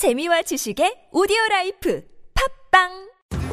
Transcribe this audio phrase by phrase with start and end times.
[0.00, 2.00] 재미와 지식의 오디오 라이프
[2.72, 2.88] 팟빵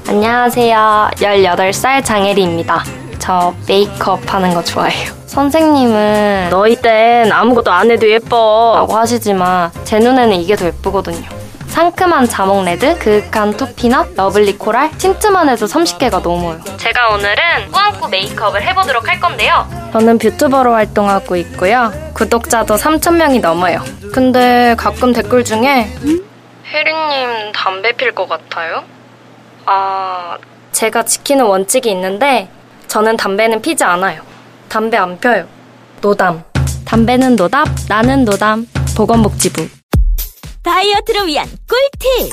[0.08, 1.10] 안녕하세요.
[1.16, 2.86] 18살 장혜리입니다.
[3.20, 5.12] 저 메이크업 하는 거 좋아해요.
[5.26, 11.28] 선생님은 너희 땐 아무것도 안 해도 예뻐 라고 하시지만 제 눈에는 이게 더 예쁘거든요.
[11.68, 16.62] 상큼한 자몽 레드, 그윽한 토피넛, 러블리 코랄, 틴트만 해도 30개가 넘어요.
[16.78, 19.68] 제가 오늘은 꾸안꾸 메이크업을 해보도록 할 건데요.
[19.92, 21.92] 저는 뷰튜버로 활동하고 있고요.
[22.14, 23.84] 구독자도 3,000명이 넘어요.
[24.14, 25.92] 근데 가끔 댓글 중에
[26.72, 28.84] 혜리님 담배 필 것 같아요?
[29.66, 30.38] 아,
[30.72, 32.50] 제가 지키는 원칙이 있는데
[32.88, 34.22] 저는 담배는 피지 않아요.
[34.70, 35.48] 담배 안 펴요.
[36.02, 36.44] 노담.
[36.86, 38.68] 담배는 노답, 나는 노담.
[38.96, 39.68] 보건복지부.
[40.64, 42.32] 다이어트를 위한 꿀팁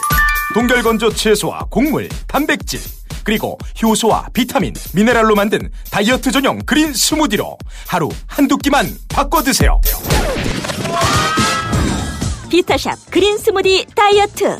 [0.54, 2.80] 동결건조 채소와 곡물, 단백질,
[3.22, 7.56] 그리고 효소와 비타민, 미네랄로 만든 다이어트 전용 그린 스무디로
[7.86, 9.80] 하루 한두 끼만 바꿔 드세요.
[12.54, 14.56] 비타샵 그린 스무디 다이어트.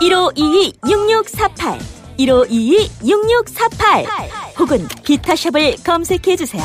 [0.00, 1.78] 1522-6648
[2.18, 6.64] 1522-6648 혹은 비타샵을 검색해 주세요.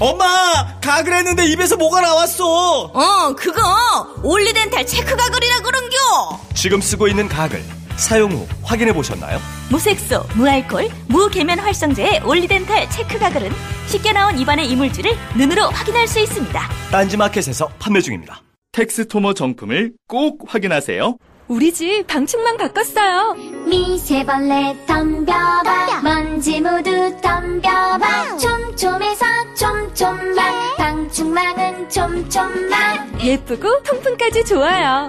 [0.00, 2.90] 엄마 가글 했는데 입에서 뭐가 나왔어?
[2.92, 3.62] 어, 그거
[4.24, 5.96] 올리덴탈 체크 가글이라 그런겨.
[6.54, 7.62] 지금 쓰고 있는 가글
[7.98, 9.38] 사용 후 확인해 보셨나요?
[9.70, 13.50] 무색소, 무알콜, 무계면 활성제의 올리덴탈 체크 가글은
[13.86, 16.60] 쉽게 나온 입안의 이물질을 눈으로 확인할 수 있습니다.
[16.92, 18.40] 딴지마켓에서 판매 중입니다.
[18.72, 21.16] 텍스토머 정품을 꼭 확인하세요.
[21.48, 23.34] 우리 집 방충망 바꿨어요.
[23.66, 28.36] 미세벌레 덤벼봐 먼지 모두 덤벼봐.
[28.36, 29.24] 촘촘해서
[29.58, 35.08] 촘촘만 방충망은 촘촘만 예쁘고 통풍까지 좋아요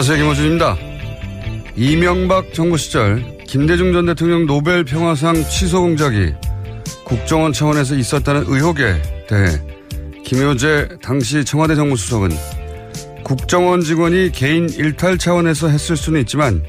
[0.00, 0.16] 안녕하세요.
[0.16, 0.78] 김호준입니다.
[1.76, 6.32] 이명박 정부 시절 김대중 전 대통령 노벨 평화상 취소 공작이
[7.04, 8.94] 국정원 차원에서 있었다는 의혹에
[9.28, 9.60] 대해
[10.24, 12.30] 김효재 당시 청와대 정무수석은
[13.24, 16.64] 국정원 직원이 개인 일탈 차원에서 했을 수는 있지만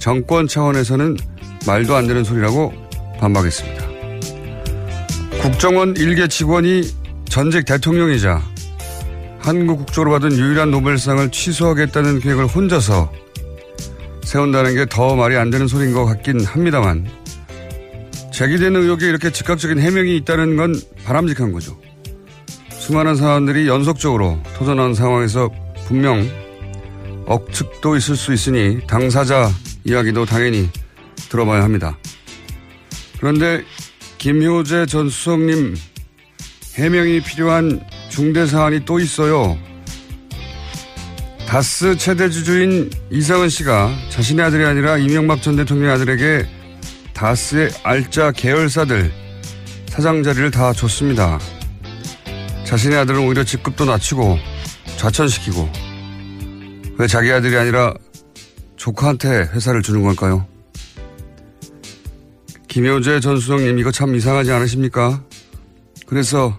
[0.00, 1.16] 정권 차원에서는
[1.64, 2.72] 말도 안 되는 소리라고
[3.20, 3.86] 반박했습니다.
[5.42, 6.82] 국정원 일개 직원이
[7.28, 8.42] 전직 대통령이자
[9.48, 13.10] 한국 국적으로 받은 유일한 노벨상을 취소하겠다는 계획을 혼자서
[14.22, 17.08] 세운다는 게 더 말이 안 되는 소리인 것 같긴 합니다만
[18.30, 21.80] 제기되는 의혹에 이렇게 즉각적인 해명이 있다는 건 바람직한 거죠.
[22.72, 25.48] 수많은 사람들이 연속적으로 토전한 상황에서
[25.86, 26.28] 분명
[27.24, 29.50] 억측도 있을 수 있으니 당사자
[29.82, 30.68] 이야기도 당연히
[31.30, 31.96] 들어봐야 합니다.
[33.18, 33.64] 그런데
[34.18, 35.74] 김효재 전 수석님
[36.74, 37.80] 해명이 필요한
[38.18, 39.56] 중대 사안이 또 있어요.
[41.46, 46.44] 다스 최대 주주인 이상은 씨가 자신의 아들이 아니라 이명박 전 대통령 아들에게
[47.14, 49.12] 다스의 알짜 계열사들
[49.88, 51.38] 사장 자리를 다 줬습니다.
[52.64, 54.36] 자신의 아들은 오히려 직급도 낮추고
[54.96, 55.70] 좌천시키고
[56.98, 57.94] 왜 자기 아들이 아니라
[58.74, 60.44] 조카한테 회사를 주는 걸까요?
[62.66, 65.22] 김효재 전 수석님 이거 참 이상하지 않으십니까?
[66.04, 66.58] 그래서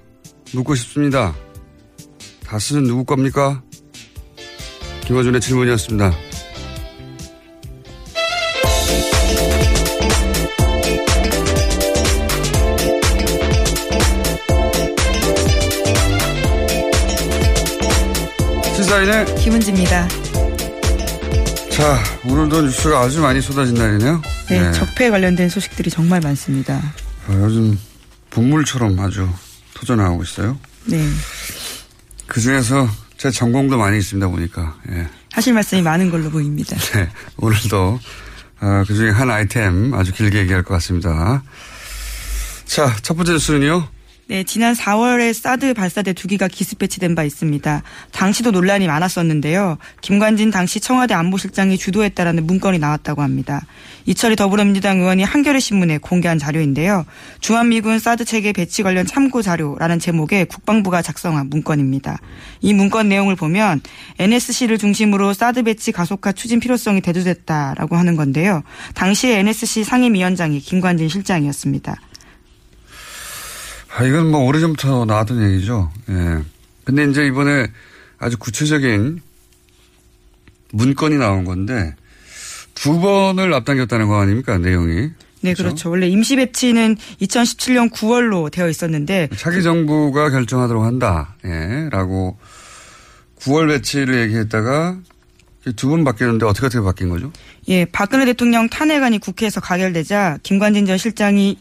[0.54, 1.36] 묻고 싶습니다.
[2.50, 3.62] 다스는 누구 겁니까?
[5.06, 6.12] 김어준의 질문이었습니다.
[18.76, 20.08] 시사인의 김은지입니다.
[21.70, 24.24] 자 오늘도 뉴스가 아주 많이 쏟아진 날이네요.
[24.50, 26.78] 네, 적폐 관련된 소식들이 정말 많습니다.
[27.28, 27.78] 어, 요즘
[28.32, 29.30] 분물처럼 아주
[29.76, 30.58] 터져나오고 있어요.
[30.86, 30.98] 네.
[32.30, 32.88] 그 중에서
[33.18, 34.78] 제 전공도 많이 있습니다 보니까.
[34.92, 35.08] 예.
[35.34, 36.78] 하실 말씀이 많은 걸로 보입니다.
[36.94, 38.00] 네, 오늘도
[38.62, 41.44] 어, 그 중에 한 아이템 아주 길게 얘기할 것 같습니다.
[42.66, 43.88] 자, 첫 번째 뉴스는요.
[44.30, 47.82] 네, 지난 4월에 사드 발사대 두 기가 기습 배치된 바 있습니다.
[48.12, 49.80] 당시도 논란이 많았었는데요.
[50.02, 53.66] 김관진 당시 청와대 안보실장이 주도했다라는 문건이 나왔다고 합니다.
[54.06, 57.08] 이철희 더불어민주당 의원이 한겨레 신문에 공개한 자료인데요.
[57.40, 62.20] 주한미군 사드 체계 배치 관련 참고 자료라는 제목의 국방부가 작성한 문건입니다.
[62.62, 63.82] 이 문건 내용을 보면
[64.20, 68.62] NSC를 중심으로 사드 배치 가속화 추진 필요성이 대두됐다라고 하는 건데요.
[68.94, 72.00] 당시에 NSC 상임위원장이 김관진 실장이었습니다.
[74.00, 75.92] 아, 이건 뭐 오래전부터 나왔던 얘기죠.
[76.10, 76.38] 예.
[76.86, 77.68] 근데 이제 이번에
[78.18, 79.22] 아주 구체적인
[80.72, 81.96] 문건이 나온 건데
[82.76, 84.58] 두 번을 앞당겼다는 거 아닙니까?
[84.58, 85.10] 내용이.
[85.42, 85.64] 네, 그렇죠.
[85.64, 85.90] 그렇죠.
[85.90, 91.36] 원래 임시 배치는 2017년 9월로 되어 있었는데 차기 정부가 결정하도록 한다.
[91.46, 92.38] 예, 라고
[93.42, 94.98] 9월 배치를 얘기했다가
[95.76, 97.32] 두 번 바뀌었는데 어떻게 어떻게 바뀐 거죠?
[97.68, 101.58] 예, 박근혜 대통령 탄핵안이 국회에서 가결되자 김관진 전 실장이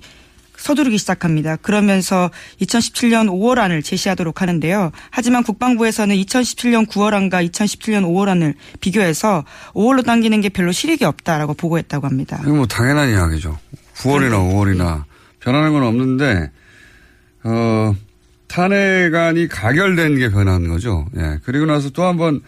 [0.59, 1.57] 서두르기 시작합니다.
[1.57, 4.91] 그러면서 2017년 5월 안을 제시하도록 하는데요.
[5.11, 11.55] 하지만 국방부에서는 2017년 9월 안과 2017년 5월 안을 비교해서 5월로 당기는 게 별로 실익이 없다라고
[11.55, 12.39] 보고했다고 합니다.
[12.43, 13.59] 이거 뭐 당연한 이야기죠.
[13.97, 15.05] 9월이나 5월이나
[15.41, 16.51] 변하는 건 없는데
[17.45, 17.95] 어,
[18.49, 21.07] 탄핵안이 가결된 게 변한 거죠.
[21.17, 21.39] 예.
[21.45, 22.41] 그리고 나서 또 한 번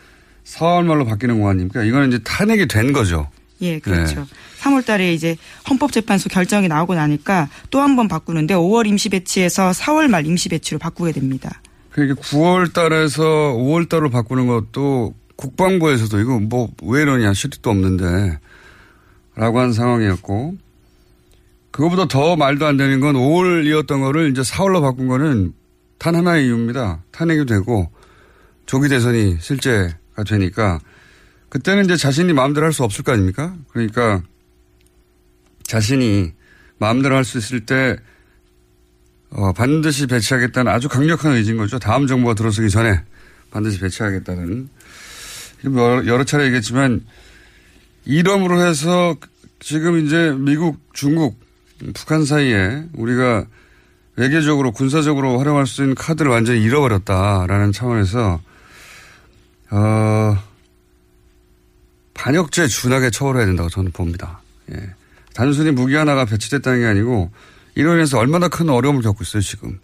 [0.44, 1.84] 4월 말로 바뀌는 거 아닙니까?
[1.84, 3.30] 이거는 이제 탄핵이 된 거죠.
[3.62, 4.20] 예, 그렇죠.
[4.20, 4.26] 네.
[4.62, 5.36] 3월 달에 이제
[5.68, 10.78] 헌법재판소 결정이 나오고 나니까 또 한 번 바꾸는데 5월 임시 배치에서 4월 말 임시 배치로
[10.78, 11.60] 바꾸게 됩니다.
[11.90, 18.38] 그러니까 9월 달에서 5월 달로 바꾸는 것도 국방부에서도 이거 뭐 왜 이러냐 실익도 없는데
[19.36, 20.54] 라고 한 상황이었고
[21.70, 25.52] 그거보다 더 말도 안 되는 건 5월이었던 거를 이제 4월로 바꾼 거는
[25.98, 27.02] 단 하나의 이유입니다.
[27.12, 27.90] 탄핵이 되고
[28.66, 30.80] 조기 대선이 실제가 되니까
[31.50, 33.54] 그때는 이제 자신이 마음대로 할 수 없을 거 아닙니까?
[33.68, 34.22] 그러니까
[35.64, 36.32] 자신이
[36.78, 37.96] 마음대로 할 수 있을 때
[39.30, 41.78] 어, 반드시 배치하겠다는 아주 강력한 의지인 거죠.
[41.78, 43.02] 다음 정부가 들어서기 전에
[43.50, 44.68] 반드시 배치하겠다는.
[46.06, 47.04] 여러, 차례 얘기했지만
[48.06, 49.16] 이름으로 해서
[49.60, 51.38] 지금 이제 미국, 중국,
[51.94, 53.44] 북한 사이에 우리가
[54.16, 58.40] 외교적으로 군사적으로 활용할 수 있는 카드를 완전히 잃어버렸다라는 차원에서
[59.70, 60.38] 어,
[62.14, 64.40] 반역죄 준하게 처벌해야 된다고 저는 봅니다.
[64.72, 64.94] 예.
[65.34, 67.30] 단순히 무기 하나가 배치됐다는 게 아니고
[67.76, 69.78] 이로 인해서 얼마나 큰 어려움을 겪고 있어요 지금.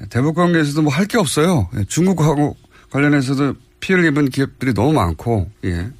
[0.00, 1.68] 예, 대북 관계에서도 뭐 할 게 없어요.
[1.76, 2.56] 예, 중국하고
[2.90, 5.90] 관련해서도 피해를 입은 기업들이 너무 많고, 예.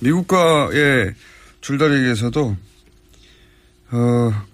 [0.00, 1.14] 미국과의
[1.60, 2.56] 줄다리기에서도,
[3.90, 4.44] 어,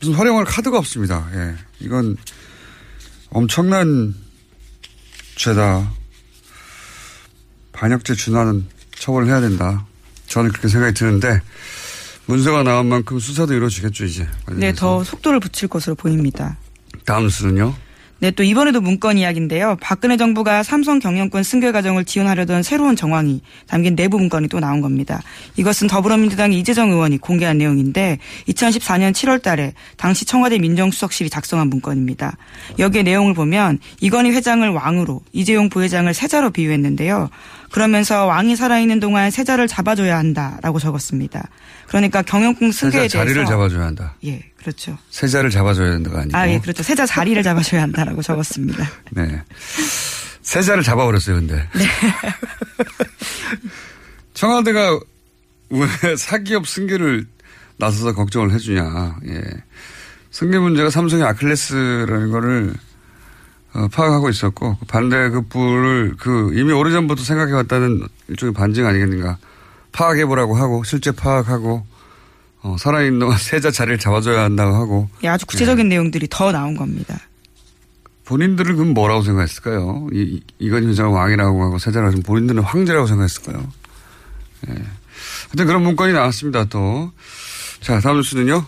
[0.00, 1.28] 무슨 활용할 카드가 없습니다.
[1.34, 1.54] 예.
[1.80, 2.16] 이건
[3.30, 4.14] 엄청난
[5.36, 5.90] 죄다.
[7.72, 8.66] 반역죄 준하는
[9.00, 9.84] 처벌을 해야 된다.
[10.26, 11.40] 저는 그렇게 생각이 드는데,
[12.26, 14.28] 문서가 나온 만큼 수사도 이루어지겠죠, 이제.
[14.52, 16.56] 네, 더 속도를 붙일 것으로 보입니다.
[17.04, 17.74] 다음 수는요?
[18.20, 19.78] 네, 또 이번에도 문건 이야기인데요.
[19.80, 25.22] 박근혜 정부가 삼성 경영권 승계 과정을 지원하려던 새로운 정황이 담긴 내부 문건이 또 나온 겁니다.
[25.56, 32.36] 이것은 더불어민주당의 이재정 의원이 공개한 내용인데 2014년 7월 달에 당시 청와대 민정수석실이 작성한 문건입니다.
[32.78, 37.30] 여기에 내용을 보면 이건희 회장을 왕으로 이재용 부회장을 세자로 비유했는데요.
[37.70, 41.48] 그러면서 왕이 살아있는 동안 세자를 잡아줘야 한다라고 적었습니다.
[41.86, 44.14] 그러니까 경영권 승계에 세자 자리를 대해서 잡아줘야 한다.
[44.24, 44.96] 예, 그렇죠.
[45.10, 46.36] 세자를 잡아줘야 된다가 아니고.
[46.36, 46.82] 아, 예, 그렇죠.
[46.82, 48.88] 세자 자리를 잡아줘야 한다라고 적었습니다.
[49.10, 49.42] 네.
[50.42, 51.68] 세자를 잡아버렸어요, 근데.
[51.74, 51.84] 네.
[54.34, 54.98] 청와대가
[55.70, 57.26] 왜 사기업 승계를
[57.76, 59.16] 나서서 걱정을 해주냐.
[59.28, 59.42] 예.
[60.30, 62.89] 승계 문제가 삼성의 아클레스라는 거를 어,
[63.72, 69.38] 파악하고 있었고 반대급부를 그 이미 오래전부터 생각해 왔다는 일종의 반증 아니겠는가.
[69.92, 71.84] 파악해 보라고 하고 실제 파악하고
[72.62, 75.08] 어, 살아있는 동안 세자 자리를 잡아줘야 한다고 하고.
[75.22, 75.94] 예, 아주 구체적인 네.
[75.96, 77.18] 내용들이 더 나온 겁니다.
[78.24, 80.08] 본인들은 그럼 뭐라고 생각했을까요?
[80.12, 83.66] 이, 이건 회장을 왕이라고 하고 세자라고 하면 본인들은 황제라고 생각했을까요?
[84.68, 84.72] 예.
[84.72, 87.10] 하여튼 그런 문건이 나왔습니다, 또.
[87.80, 88.64] 자, 다음 뉴스는요?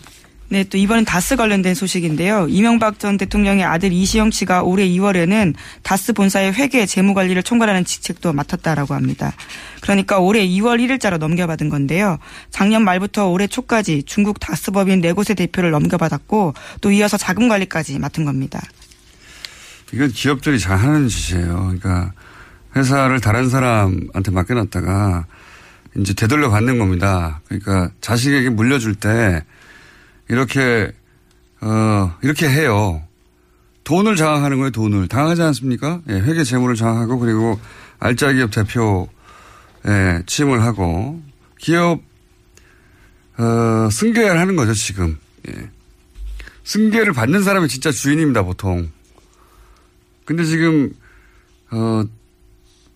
[0.52, 2.47] 네, 또 이번엔 다스 관련된 소식인데요.
[2.47, 8.35] 이명박 전 대통령의 아들 이시영 씨가 올해 2월에는 다스 본사의 회계 재무 관리를 총괄하는 직책도
[8.35, 9.32] 맡았다라고 합니다.
[9.80, 12.18] 그러니까 올해 2월 1일자로 넘겨받은 건데요.
[12.50, 17.99] 작년 말부터 올해 초까지 중국 다스 법인 네 곳의 대표를 넘겨받았고 또 이어서 자금 관리까지
[17.99, 18.61] 맡은 겁니다.
[19.94, 21.73] 이건 기업들이 잘 하는 짓이에요.
[21.80, 22.12] 그러니까
[22.76, 25.25] 회사를 다른 사람한테 맡겨놨다가
[25.97, 27.40] 이제 되돌려 받는 겁니다.
[27.49, 29.42] 그러니까 자식에게 물려줄 때
[30.32, 30.92] 이렇게
[31.60, 33.02] 어 이렇게 해요.
[33.84, 34.70] 돈을 장악하는 거예요.
[34.70, 36.00] 돈을 당하지 않습니까?
[36.08, 37.60] 예, 회계 재무를 장악하고 그리고
[37.98, 39.08] 알짜 기업 대표
[39.86, 41.22] 예, 취임을 하고
[41.58, 42.00] 기업
[43.38, 45.18] 어, 승계를 하는 거죠 지금.
[45.48, 45.70] 예.
[46.64, 48.88] 승계를 받는 사람이 진짜 주인입니다, 보통.
[50.24, 50.92] 근데 지금,
[51.70, 52.04] 어,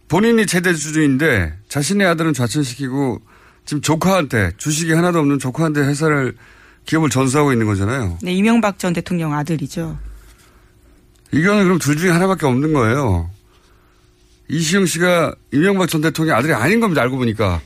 [0.08, 3.20] 본인이 최대 주주인데 자신의 아들은 좌천시키고
[3.64, 6.36] 지금 조카한테 주식이 하나도 없는 조카한테 회사를
[6.86, 8.18] 기업을 전수하고 있는 거잖아요.
[8.22, 9.98] 네, 이명박 전 대통령 아들이죠.
[11.32, 13.30] 이거는 그럼 둘 중에 하나밖에 없는 거예요.
[14.48, 17.02] 이시영 씨가 이명박 전 대통령 아들이 아닌 겁니다.
[17.02, 17.60] 알고 보니까.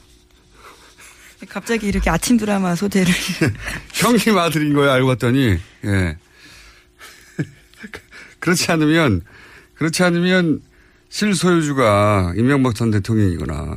[1.48, 3.12] 갑자기 이렇게 아침 드라마 소재를.
[3.92, 4.90] 형님 아들인 거예요.
[4.90, 5.58] 알고 봤더니.
[5.84, 6.16] 예.
[8.40, 9.22] 그렇지 않으면
[9.74, 10.62] 그렇지 않으면
[11.10, 13.76] 실소유주가 이명박 전 대통령이거나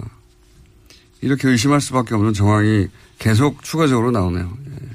[1.21, 2.87] 이렇게 의심할 수밖에 없는 정황이
[3.19, 4.57] 계속 추가적으로 나오네요.
[4.67, 4.92] 예.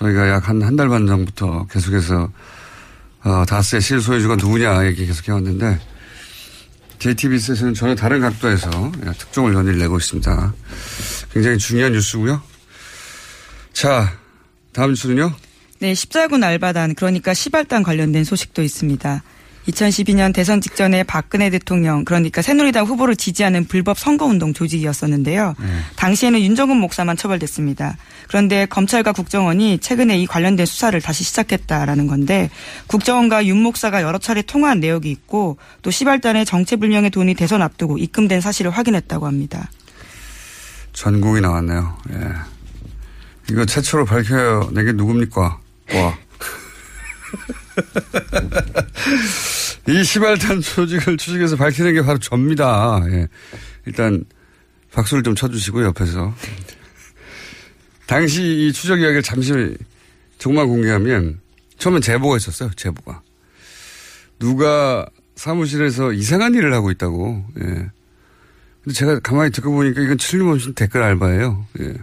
[0.00, 2.30] 저희가 약 한 한 달 반 전부터 계속해서
[3.22, 5.78] 어, 다스의 실소유주가 누구냐 얘기 계속 해왔는데
[6.98, 10.54] JTBC에서는 전혀 다른 각도에서 예, 특종을 연일 내고 있습니다.
[11.32, 12.42] 굉장히 중요한 뉴스고요.
[13.72, 14.12] 자,
[14.72, 15.32] 다음 뉴스는요.
[15.80, 19.22] 네, 14군 알바단 그러니까 시발단 관련된 소식도 있습니다.
[19.68, 25.54] 2012년 대선 직전에 박근혜 대통령 그러니까 새누리당 후보를 지지하는 불법 선거운동 조직이었었는데요.
[25.58, 25.66] 네.
[25.96, 27.96] 당시에는 윤정근 목사만 처벌됐습니다.
[28.28, 32.50] 그런데 검찰과 국정원이 최근에 이 관련된 수사를 다시 시작했다라는 건데
[32.86, 38.40] 국정원과 윤 목사가 여러 차례 통화한 내역이 있고 또 시발단의 정체불명의 돈이 대선 앞두고 입금된
[38.40, 39.70] 사실을 확인했다고 합니다.
[40.92, 41.98] 전국이 나왔네요.
[42.12, 42.16] 예.
[43.50, 45.40] 이거 최초로 밝혀낸 게 누굽니까?
[45.94, 46.18] 와.
[49.88, 53.02] 이 시발단 조직을 추적해서 밝히는 게 바로 접니다.
[53.10, 53.28] 예.
[53.86, 54.24] 일단
[54.92, 56.34] 박수를 좀 쳐주시고 옆에서.
[58.06, 59.76] 당시 이 추적 이야기를 잠시
[60.38, 61.40] 정말 공개하면
[61.78, 62.70] 처음엔 제보가 있었어요.
[62.76, 63.22] 제보가.
[64.38, 65.06] 누가
[65.36, 67.44] 사무실에서 이상한 일을 하고 있다고.
[67.60, 67.90] 예.
[68.82, 71.66] 근데 제가 가만히 듣고 보니까 이건 틀림없이 댓글 알바예요.
[71.80, 71.94] 예.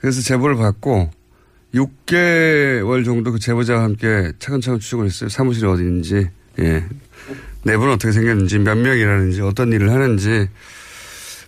[0.00, 1.10] 그래서 제보를 받고
[1.74, 5.28] 6개월 정도 그 제보자와 함께 차근차근 추적을 했어요.
[5.28, 6.84] 사무실이 어디 있는지, 예.
[7.64, 10.48] 내부는 어떻게 생겼는지, 몇 명이라는지, 어떤 일을 하는지,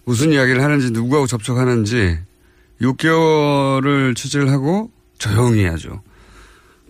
[0.05, 2.19] 무슨 이야기를 하는지, 누구하고 접촉하는지,
[2.81, 6.03] 6개월을 취재를 하고 조용히 하죠.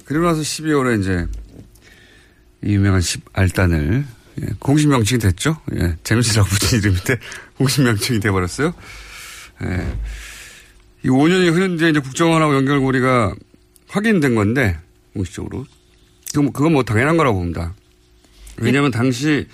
[0.05, 1.27] 그리고 나서 12월에 이제
[2.63, 4.05] 이 유명한 10알단을
[4.43, 5.57] 예, 공식 명칭이 됐죠.
[5.77, 7.19] 예, 재밌으라고 붙인 이름인데
[7.57, 8.73] 공식 명칭이 돼버렸어요.
[9.65, 9.99] 예.
[11.05, 13.35] 이 5년이 흐른 뒤에 이제 국정원하고 연결고리가
[13.89, 14.79] 확인된 건데,
[15.13, 15.67] 공식적으로.
[16.33, 17.75] 그건, 그건 뭐 당연한 거라고 봅니다.
[18.57, 19.47] 왜냐하면 당시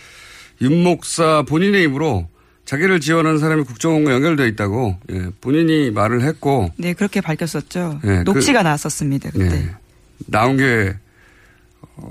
[0.61, 2.29] 윤 목사 본인의 입으로
[2.65, 6.71] 자기를 지원하는 사람이 국정원과 연결되어 있다고 예, 본인이 말을 했고.
[6.77, 8.01] 네, 그렇게 밝혔었죠.
[8.05, 9.57] 예, 녹취가 그, 나왔었습니다, 그때.
[9.57, 9.71] 예,
[10.27, 10.95] 나온 게,
[11.97, 12.11] 어,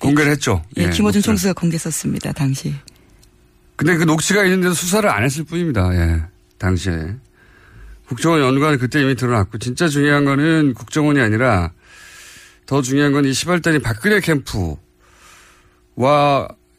[0.00, 0.64] 공개를 했죠.
[0.78, 2.74] 예, 예 김호준 총수가 공개했었습니다, 당시.
[3.76, 6.22] 근데 그 녹취가 있는데도 수사를 안 했을 뿐입니다, 예,
[6.58, 7.14] 당시에.
[8.08, 11.72] 국정원 연관이 그때 이미 드러났고 진짜 중요한 거는 국정원이 아니라
[12.66, 14.78] 더 중요한 건 이 시발단이 박근혜 캠프와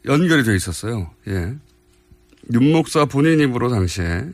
[0.06, 1.10] 연결이 돼 있었어요.
[1.28, 1.54] 예.
[2.52, 4.24] 윤 목사 본인 입으로 당시에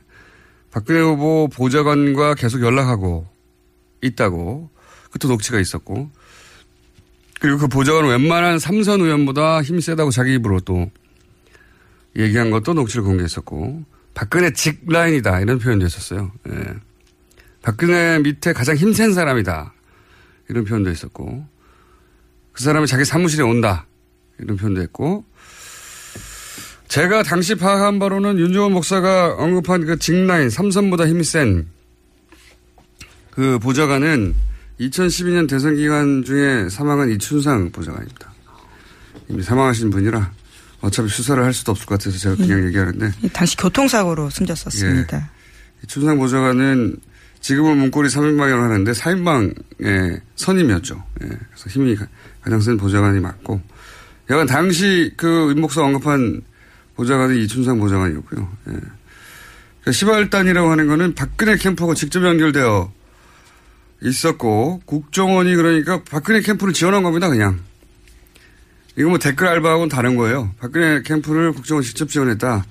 [0.70, 3.26] 박근혜 후보 보좌관과 계속 연락하고
[4.02, 4.70] 있다고
[5.10, 6.10] 그때 녹취가 있었고
[7.40, 10.90] 그리고 그 보좌관은 웬만한 삼선 의원보다 힘이 세다고 자기 입으로 또
[12.16, 13.84] 얘기한 것도 녹취를 공개했었고
[14.16, 16.32] 박근혜 직 라인이다 이런 표현도 있었어요.
[16.48, 16.74] 예.
[17.62, 19.72] 박근혜 밑에 가장 힘센 사람이다.
[20.48, 21.46] 이런 표현도 있었고
[22.52, 23.86] 그 사람이 자기 사무실에 온다.
[24.38, 25.24] 이런 표현도 했고
[26.88, 31.76] 제가 당시 파악한 바로는 윤종원 목사가 언급한 그 직라인 삼선보다 힘이 센
[33.36, 34.34] 그 보좌관은
[34.80, 38.32] 2012년 대선 기간 중에 사망한 이춘상 보좌관입니다.
[39.28, 40.32] 이미 사망하신 분이라
[40.80, 42.66] 어차피 수사를 할 수도 없을 것 같아서 제가 그냥 예.
[42.66, 45.16] 얘기하는데 당시 교통사고로 숨졌었습니다.
[45.16, 45.22] 예.
[45.84, 46.96] 이춘상 보좌관은
[47.40, 51.02] 지금은 문고리 3인방이라고 하는데 4인방의 선임이었죠.
[51.22, 51.28] 예.
[51.28, 51.96] 그래서 힘이
[52.42, 53.60] 가장 센 보좌관이 맞고.
[54.30, 56.42] 약간 당시 그 임목사 언급한
[56.96, 58.48] 보좌관이 이춘상 보좌관이었고요.
[58.68, 58.72] 예.
[58.72, 62.92] 그러니까 시발단이라고 하는 거는 박근혜 캠프하고 직접 연결되어
[64.02, 67.28] 있었고 국정원이 그러니까 박근혜 캠프를 지원한 겁니다.
[67.28, 67.60] 그냥.
[68.96, 70.54] 이거 뭐 댓글 알바하고는 다른 거예요.
[70.58, 72.64] 박근혜 캠프를 국정원 직접 지원했다.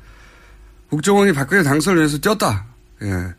[0.90, 2.66] 국정원이 박근혜 당선을 위해서 뛰었다.
[3.04, 3.34] 예.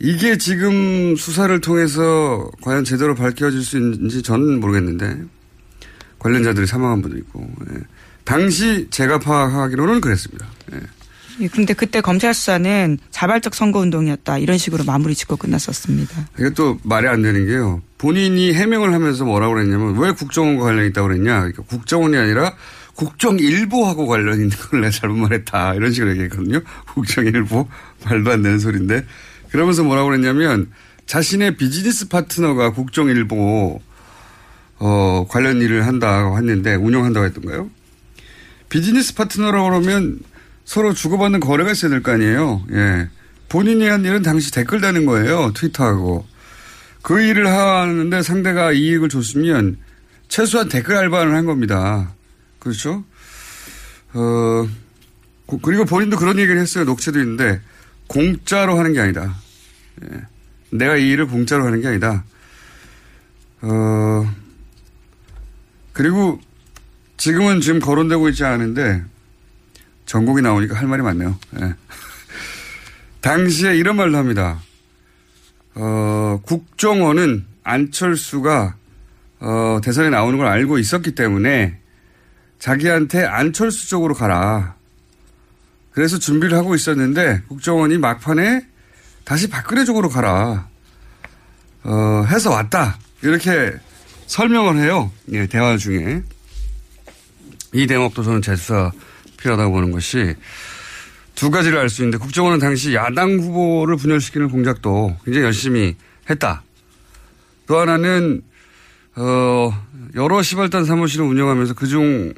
[0.00, 5.22] 이게 지금 수사를 통해서 과연 제대로 밝혀질 수 있는지 저는 모르겠는데
[6.18, 7.78] 관련자들이 사망한 분도 있고 예.
[8.24, 10.46] 당시 제가 파악하기로는 그랬습니다.
[10.72, 10.80] 예.
[11.40, 11.48] 예.
[11.48, 16.28] 그런데 그때 검찰 수사는 자발적 선거운동이었다 이런 식으로 마무리 짓고 끝났었습니다.
[16.38, 17.82] 이게 또 말이 안 되는 게요.
[17.98, 21.38] 본인이 해명을 하면서 뭐라고 그랬냐면 왜 국정원과 관련 이 있다고 그랬냐.
[21.40, 22.54] 그러니까 국정원이 아니라
[22.94, 25.74] 국정일보하고 관련 있는 걸 내가 잘못 말했다.
[25.74, 26.60] 이런 식으로 얘기했거든요.
[26.94, 27.68] 국정일보
[28.04, 29.04] 말도 안 되는 소리인데
[29.50, 30.70] 그러면서 뭐라고 그랬냐면
[31.06, 33.80] 자신의 비즈니스 파트너가 국정일보
[34.80, 37.70] 어, 관련 일을 한다고 했는데 운영한다고 했던가요?
[38.68, 40.20] 비즈니스 파트너라고 그러면
[40.68, 42.62] 서로 주고받는 거래가 있어야 될 거 아니에요.
[42.72, 43.08] 예.
[43.48, 45.50] 본인이 한 일은 당시 댓글 다는 거예요.
[45.54, 46.26] 트위터하고.
[47.00, 49.78] 그 일을 하는데 상대가 이익을 줬으면
[50.28, 52.12] 최소한 댓글 알바를 한 겁니다.
[52.58, 53.02] 그렇죠?
[54.12, 54.68] 어,
[55.62, 56.84] 그리고 본인도 그런 얘기를 했어요.
[56.84, 57.62] 녹취도 있는데
[58.06, 59.36] 공짜로 하는 게 아니다.
[60.04, 60.20] 예.
[60.70, 62.24] 내가 이 일을 공짜로 하는 게 아니다.
[63.62, 64.30] 어,
[65.94, 66.38] 그리고
[67.16, 69.02] 지금은 지금 거론되고 있지 않은데
[70.08, 71.38] 전곡이 나오니까 할 말이 많네요.
[71.60, 71.74] 예.
[73.20, 74.58] 당시에 이런 말을 합니다.
[75.74, 78.74] 어, 국정원은 안철수가
[79.40, 81.78] 어, 대선에 나오는 걸 알고 있었기 때문에
[82.58, 84.76] 자기한테 안철수 쪽으로 가라.
[85.92, 88.66] 그래서 준비를 하고 있었는데 국정원이 막판에
[89.24, 90.68] 다시 박근혜 쪽으로 가라.
[91.84, 92.98] 어, 해서 왔다.
[93.22, 93.74] 이렇게
[94.26, 95.12] 설명을 해요.
[95.32, 96.22] 예, 대화 중에.
[97.74, 98.90] 이 대목도 저는 재수사
[99.38, 100.34] 필요하다고 보는 것이
[101.34, 105.96] 두 가지를 알 수 있는데 국정원은 당시 야당 후보를 분열시키는 공작도 굉장히 열심히
[106.28, 106.62] 했다.
[107.66, 108.42] 또 하나는
[109.14, 109.70] 어
[110.14, 112.34] 여러 시발단 사무실을 운영하면서 그중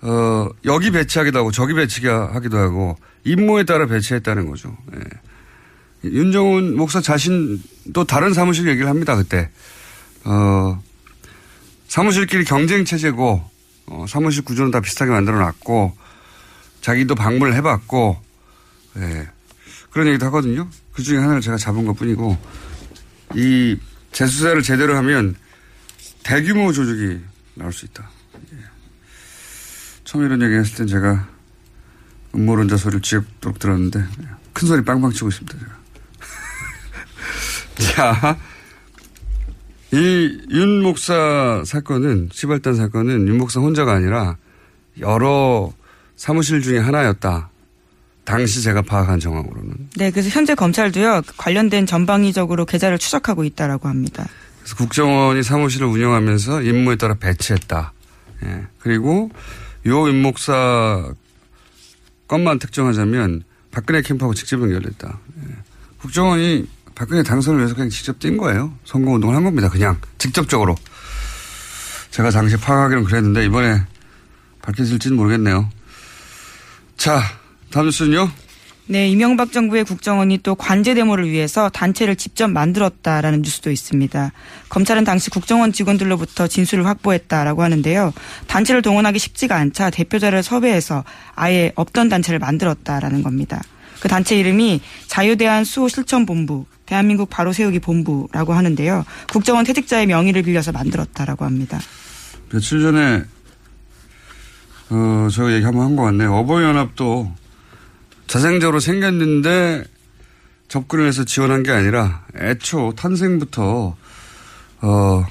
[0.00, 4.76] 어 여기 배치하기도 하고 저기 배치하기도 하고 임무에 따라 배치했다는 거죠.
[4.94, 6.08] 예.
[6.08, 9.50] 윤정훈 목사 자신도 다른 사무실 얘기를 합니다 그때.
[10.24, 10.82] 어
[11.88, 13.51] 사무실끼리 경쟁 체제고
[13.86, 15.96] 어, 사무실 구조는 다 비슷하게 만들어 놨고
[16.80, 18.20] 자기도 방문을 해봤고
[18.96, 19.28] 예.
[19.90, 20.68] 그런 얘기도 하거든요.
[20.92, 22.36] 그 중에 하나를 제가 잡은 것 뿐이고
[23.34, 23.78] 이
[24.12, 25.36] 재수사를 제대로 하면
[26.22, 27.20] 대규모 조직이
[27.54, 28.08] 나올 수 있다.
[28.52, 28.58] 예.
[30.04, 31.28] 처음 이런 얘기 했을 땐 제가
[32.34, 34.28] 음모론자 소리를 지겹도록 들었는데 예.
[34.52, 35.58] 큰 소리 빵빵 치고 있습니다.
[35.58, 35.82] 제가.
[37.94, 38.38] 자,
[39.92, 44.36] 이 윤 목사 사건은 시발단 사건은 윤 목사 혼자가 아니라
[45.00, 45.72] 여러
[46.16, 47.50] 사무실 중에 하나였다.
[48.24, 49.88] 당시 제가 파악한 정황으로는.
[49.96, 54.26] 네, 그래서 현재 검찰도요 관련된 전방위적으로 계좌를 추적하고 있다라고 합니다.
[54.60, 57.92] 그래서 국정원이 사무실을 운영하면서 임무에 따라 배치했다.
[58.44, 58.62] 예.
[58.78, 59.30] 그리고
[59.86, 61.12] 요 임목사
[62.28, 65.18] 것만 특정하자면 박근혜 캠프하고 직접 연결됐다.
[65.48, 65.54] 예.
[65.98, 68.72] 국정원이 박근혜 당선을 위해서 그냥 직접 뛴 거예요.
[68.84, 69.68] 선거운동을 한 겁니다.
[69.68, 70.76] 그냥 직접적으로.
[72.10, 73.82] 제가 당시 파악하기는 그랬는데 이번에
[74.60, 75.68] 밝혀질지는 모르겠네요.
[76.96, 77.22] 자,
[77.70, 78.30] 다음 뉴스는요?
[78.86, 84.32] 네, 이명박 정부의 국정원이 또 관제 데모를 위해서 단체를 직접 만들었다라는 뉴스도 있습니다.
[84.68, 88.12] 검찰은 당시 국정원 직원들로부터 진술을 확보했다라고 하는데요.
[88.48, 93.62] 단체를 동원하기 쉽지가 않자 대표자를 섭외해서 아예 없던 단체를 만들었다라는 겁니다.
[94.00, 99.06] 그 단체 이름이 자유대한 수호 실천본부, 대한민국 바로 세우기 본부라고 하는데요.
[99.32, 101.80] 국정원 퇴직자의 명의를 빌려서 만들었다라고 합니다.
[102.50, 103.24] 며칠 전에
[104.90, 106.34] 어, 저 얘기 한번 한 것 같네요.
[106.34, 107.32] 어버이연합도
[108.26, 109.84] 자생적으로 생겼는데
[110.68, 113.96] 접근을 해서 지원한 게 아니라 애초 탄생부터
[114.82, 115.24] 어,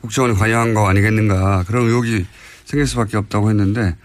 [0.00, 2.24] 국정원이 관여한 거 아니겠는가 그런 의혹이
[2.66, 3.96] 생길 수밖에 없다고 했는데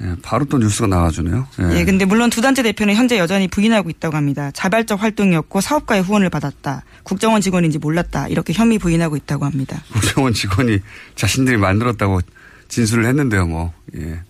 [0.00, 1.46] 예, 바로 또 뉴스가 나와주네요.
[1.60, 1.78] 예.
[1.80, 4.50] 예, 근데 물론 두 단체 대표는 현재 여전히 부인하고 있다고 합니다.
[4.52, 6.84] 자발적 활동이었고 사업가의 후원을 받았다.
[7.02, 8.28] 국정원 직원인지 몰랐다.
[8.28, 9.82] 이렇게 혐의 부인하고 있다고 합니다.
[9.92, 10.78] 국정원 직원이
[11.16, 12.20] 자신들이 만들었다고
[12.68, 13.72] 진술을 했는데요, 뭐.
[13.96, 14.20] 예.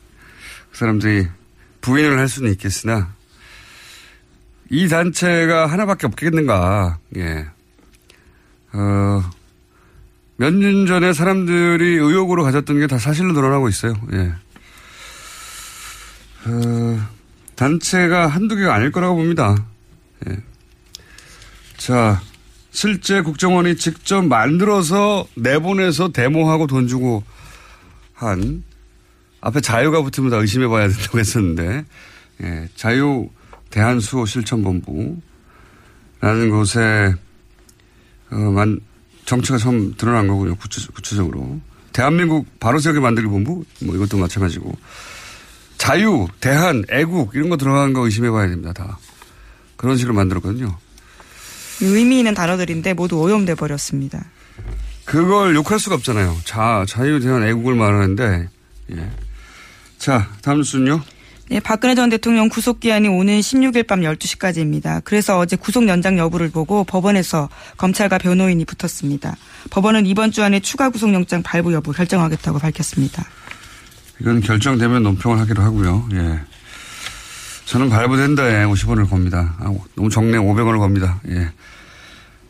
[0.71, 1.27] 그 사람들이
[1.83, 3.13] 부인을 할 수는 있겠으나
[4.71, 6.99] 이 단체가 하나밖에 없겠는가.
[7.17, 7.47] 예.
[8.73, 9.23] 어,
[10.37, 13.95] 몇 년 전에 사람들이 의혹으로 가졌던 게 다 사실로 드러나고 있어요.
[14.13, 14.33] 예.
[16.49, 16.99] 어,
[17.55, 19.67] 단체가 한두 개가 아닐 거라고 봅니다.
[20.29, 20.37] 예.
[21.77, 22.23] 자,
[22.71, 27.23] 실제 국정원이 직접 만들어서 내보내서 데모하고 돈 주고
[28.15, 28.65] 한
[29.41, 31.85] 앞에 자유가 붙으면 다 의심해 봐야 된다고 했었는데
[32.43, 33.29] 예, 자유
[33.71, 35.21] 대한수호 실천본부라는
[36.51, 37.15] 곳에
[38.31, 38.81] 어, 만,
[39.25, 40.57] 정체가 처음 드러난 거군요.
[40.57, 41.61] 구체, 구체적으로.
[41.93, 44.77] 대한민국 바로 세우기 만들기 본부 뭐 이것도 마찬가지고
[45.79, 48.73] 자유, 대한, 애국 이런 거 들어가는 거 의심해 봐야 됩니다.
[48.73, 48.99] 다.
[49.77, 50.77] 그런 식으로 만들었거든요.
[51.81, 54.25] 의미 있는 단어들인데 모두 오염돼 버렸습니다.
[55.05, 56.37] 그걸 욕할 수가 없잖아요.
[56.45, 58.49] 자, 자유, 대한, 애국을 말하는데
[58.93, 59.11] 예.
[59.99, 61.01] 자, 다음 뉴스는요.
[61.51, 65.01] 네, 박근혜 전 대통령 구속기한이 오는 16일 밤 12시까지입니다.
[65.05, 69.35] 그래서 어제 구속 연장 여부를 보고 법원에서 검찰과 변호인이 붙었습니다.
[69.71, 73.25] 법원은 이번 주 안에 추가 구속영장 발부 여부 결정하겠다고 밝혔습니다.
[74.21, 76.09] 이건 결정되면 논평을 하기로 하고요.
[76.13, 76.41] 예.
[77.67, 79.55] 저는 발부된다에 50원을 겁니다.
[79.61, 81.21] 아, 너무 적네 500원을 겁니다.
[81.29, 81.51] 예.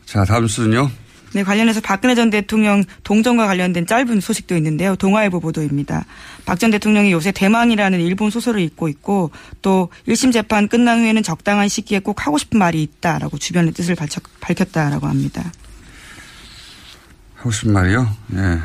[0.05, 0.89] 자, 다음 수는요.
[1.33, 4.95] 네, 관련해서 박근혜 전 대통령 동정과 관련된 짧은 소식도 있는데요.
[4.95, 6.05] 동아일보 보도입니다.
[6.45, 9.29] 박 전 대통령이 요새 대망이라는 일본 소설을 읽고 있고
[9.61, 14.23] 또 1심 재판 끝난 후에는 적당한 시기에 꼭 하고 싶은 말이 있다라고 주변의 뜻을 밝혔,
[14.39, 15.51] 밝혔다라고 합니다.
[17.35, 18.09] 하고 싶은 말이요?
[18.33, 18.59] 예.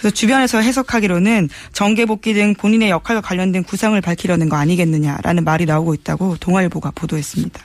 [0.00, 5.92] 그래서 주변에서 해석하기로는 정계 복귀 등 본인의 역할과 관련된 구상을 밝히려는 거 아니겠느냐라는 말이 나오고
[5.94, 7.60] 있다고 동아일보가 보도했습니다.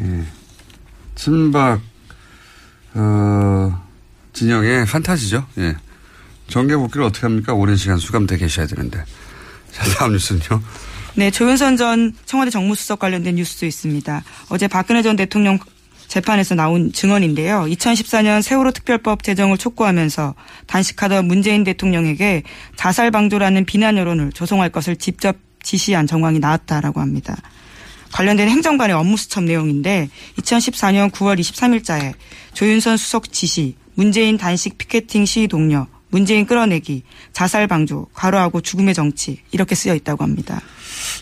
[0.00, 0.24] 예.
[1.14, 1.80] 친박
[2.94, 3.84] 어,
[4.32, 5.46] 진영의 판타지죠.
[5.58, 5.76] 예.
[6.48, 7.52] 정계 복귀를 어떻게 합니까?
[7.52, 9.04] 오랜 시간 수감돼 계셔야 되는데.
[9.72, 10.62] 자, 다음 뉴스는요.
[11.14, 14.24] 네, 조윤선 전 청와대 정무수석 관련된 뉴스도 있습니다.
[14.48, 15.58] 어제 박근혜 전 대통령
[16.12, 17.64] 재판에서 나온 증언인데요.
[17.70, 20.34] 2014년 세월호 특별법 제정을 촉구하면서
[20.66, 22.42] 단식하던 문재인 대통령에게
[22.76, 27.34] 자살 방조라는 비난 여론을 조성할 것을 직접 지시한 정황이 나왔다라고 합니다.
[28.12, 32.12] 관련된 행정관의 업무 수첩 내용인데 2014년 9월 23일자에
[32.52, 39.40] 조윤선 수석 지시, 문재인 단식 피켓팅 시위 동료, 문재인 끌어내기, 자살 방조, 과로하고 죽음의 정치
[39.50, 40.60] 이렇게 쓰여 있다고 합니다.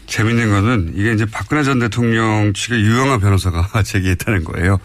[0.06, 4.78] 재밌는 거는 이게 이제 박근혜 전 대통령 측의 유영아 변호사가 제기했다는 거예요.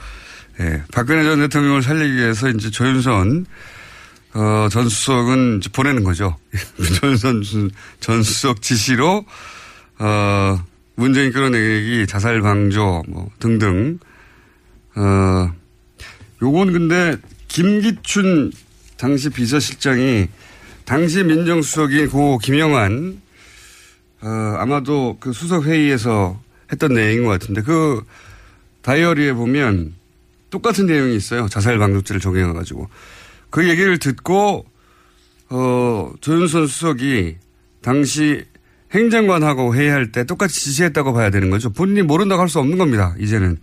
[0.59, 0.83] 예.
[0.93, 3.45] 박근혜 전 대통령을 살리기 위해서 이제 조윤선
[4.35, 6.37] 어, 전 수석은 보내는 거죠.
[6.99, 7.43] 조윤선
[7.99, 9.25] 전 수석 지시로
[9.99, 10.63] 어,
[10.95, 13.99] 문재인 끌어내기, 자살 방조 뭐 등등
[14.95, 15.51] 어,
[16.41, 18.51] 요건 근데 김기춘
[18.97, 20.27] 당시 비서실장이
[20.85, 23.21] 당시 민정수석인 고 김영환
[24.25, 28.03] 어, 아마도 그 수석 회의에서 했던 내용인 것 같은데 그
[28.81, 29.93] 다이어리에 보면
[30.49, 31.47] 똑같은 내용이 있어요.
[31.47, 32.89] 자살 방조죄를 적용해가지고
[33.51, 34.65] 그 얘기를 듣고
[35.49, 37.37] 어, 조윤선 수석이
[37.81, 38.43] 당시
[38.93, 41.69] 행정관하고 회의할 때 똑같이 지시했다고 봐야 되는 거죠.
[41.71, 43.15] 본인이 모른다고 할 수 없는 겁니다.
[43.19, 43.59] 이제는.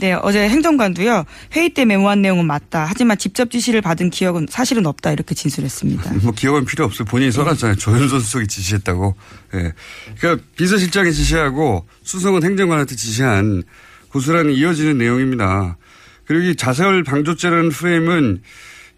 [0.00, 1.24] 네, 어제 행정관도요.
[1.52, 2.86] 회의 때 메모한 내용은 맞다.
[2.88, 5.12] 하지만 직접 지시를 받은 기억은 사실은 없다.
[5.12, 6.14] 이렇게 진술했습니다.
[6.22, 7.04] 뭐 기억은 필요 없어요.
[7.04, 7.76] 본인이 써놨잖아요.
[7.76, 9.14] 조현선 수석이 지시했다고.
[9.54, 9.58] 예.
[9.58, 9.72] 네.
[10.18, 13.62] 그러니까 비서실장이 지시하고 수석은 행정관한테 지시한
[14.08, 15.76] 고스란히 이어지는 내용입니다.
[16.24, 18.42] 그리고 이 자살 방조죄라는 프레임은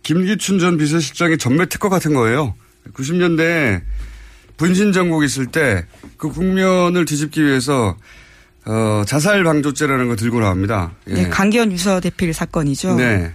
[0.02, 2.54] 김기춘 전 비서실장의 전매 특허 같은 거예요.
[2.94, 3.82] 90년대
[4.56, 5.84] 분신 정국 있을 때
[6.22, 7.96] 그 국면을 뒤집기 위해서
[8.64, 10.92] 어, 자살 방조죄라는 거 들고 나옵니다.
[11.08, 11.14] 예.
[11.14, 12.94] 네, 강기현 유서 대필 사건이죠.
[12.96, 13.34] 네.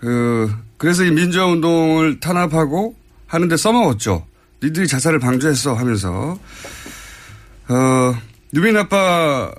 [0.00, 2.94] 그, 그래서 이 민주화 운동을 탄압하고
[3.26, 4.26] 하는데 써먹었죠.
[4.62, 6.38] 니들이 자살을 방조했어 하면서,
[7.68, 8.14] 어,
[8.54, 9.52] 유민 아빠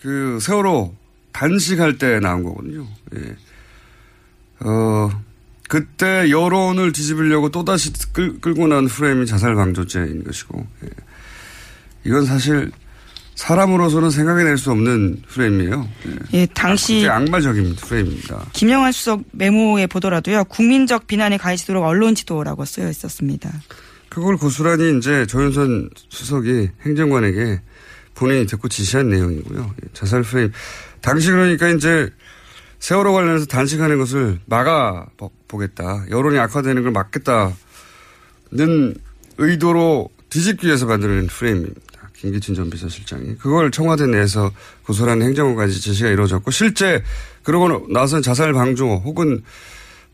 [0.00, 0.94] 그 세월호
[1.32, 2.86] 단식할 때 나온 거거든요.
[3.16, 3.36] 예.
[4.60, 5.10] 어,
[5.68, 10.88] 그때 여론을 뒤집으려고 또다시 끌, 끌고 난 프레임이 자살 방조죄인 것이고, 예.
[12.04, 12.70] 이건 사실
[13.38, 15.88] 사람으로서는 생각해낼 수 없는 프레임이에요.
[16.32, 18.46] 예, 당시 악마적인 프레임입니다.
[18.52, 23.48] 김영환 수석 메모에 보더라도요, 국민적 비난에 가해지도록 언론 지도라고 쓰여 있었습니다.
[24.08, 27.60] 그걸 고스란히 이제 조윤선 수석이 행정관에게
[28.16, 29.74] 본인이 듣고 지시한 내용이고요.
[29.84, 30.50] 예, 자살 프레임.
[31.00, 32.10] 당시 그러니까 이제
[32.80, 35.06] 세월호 관련해서 단식하는 것을 막아
[35.46, 36.04] 보겠다.
[36.10, 37.54] 여론이 악화되는 걸 막겠다는
[39.38, 41.80] 의도로 뒤집기 위해서 만들어낸 프레임입니다.
[42.20, 43.36] 김기춘 전 비서실장이.
[43.36, 44.50] 그걸 청와대 내에서
[44.84, 47.02] 고소라는 행정부까지 제시가 이루어졌고 실제
[47.42, 49.42] 그러고 나선 자살 방조 혹은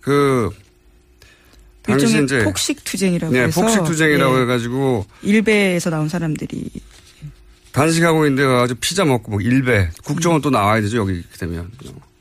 [0.01, 0.51] 그
[1.83, 4.43] 당시 이제 폭식 투쟁이라고 네, 해서 폭식 투쟁이라고 네.
[4.43, 6.71] 해가지고 일베에서 나온 사람들이
[7.73, 10.43] 단식하고 있는데 가지고 피자 먹고 뭐 일베 국정원 음.
[10.43, 11.71] 또 나와야 되죠 여기 되면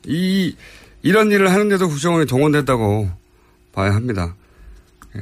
[0.06, 0.54] 이
[1.02, 3.10] 이런 일을 하는데도 국정원이 동원됐다고
[3.72, 4.34] 봐야 합니다.
[5.16, 5.20] 예.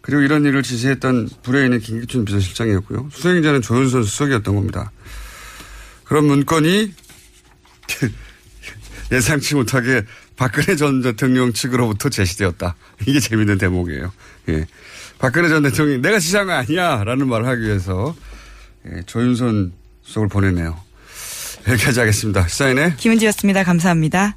[0.00, 3.10] 그리고 이런 일을 지시했던 불의인은 김기춘 비서실장이었고요.
[3.12, 4.92] 수행자는 조윤선 수석이었던 겁니다.
[6.04, 6.92] 그런 문건이
[9.12, 10.04] 예상치 못하게
[10.36, 12.74] 박근혜 전 대통령 측으로부터 제시되었다.
[13.06, 14.10] 이게 재밌는 대목이에요.
[14.48, 14.66] 예.
[15.18, 17.04] 박근혜 전 대통령이 내가 지시한 거 아니야!
[17.04, 18.16] 라는 말을 하기 위해서
[18.86, 20.80] 예, 조윤선 수석을 보내네요.
[21.68, 22.48] 여기까지 하겠습니다.
[22.48, 23.64] 시사인의 김은지였습니다.
[23.64, 24.36] 감사합니다.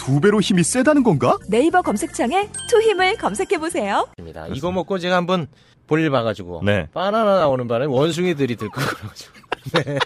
[0.00, 1.36] 두 배로 힘이 세다는 건가?
[1.46, 4.08] 네이버 검색창에 투힘을 검색해보세요.
[4.54, 5.46] 이거 먹고 제가 한번
[5.86, 6.86] 볼일 봐가지고 네.
[6.94, 9.32] 바나나 나오는 바람에 원숭이들이 들고 그래가지고
[9.84, 9.98] 네.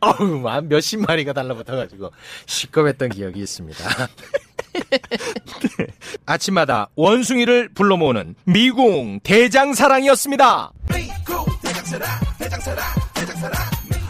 [0.00, 2.10] 어우 몇십 마리가 달라붙어가지고
[2.46, 3.84] 시겁했던 기억이 있습니다.
[6.26, 10.72] 아침마다 원숭이를 불러 모으는 미궁 대장사랑이었습니다.
[12.58, 13.77] 장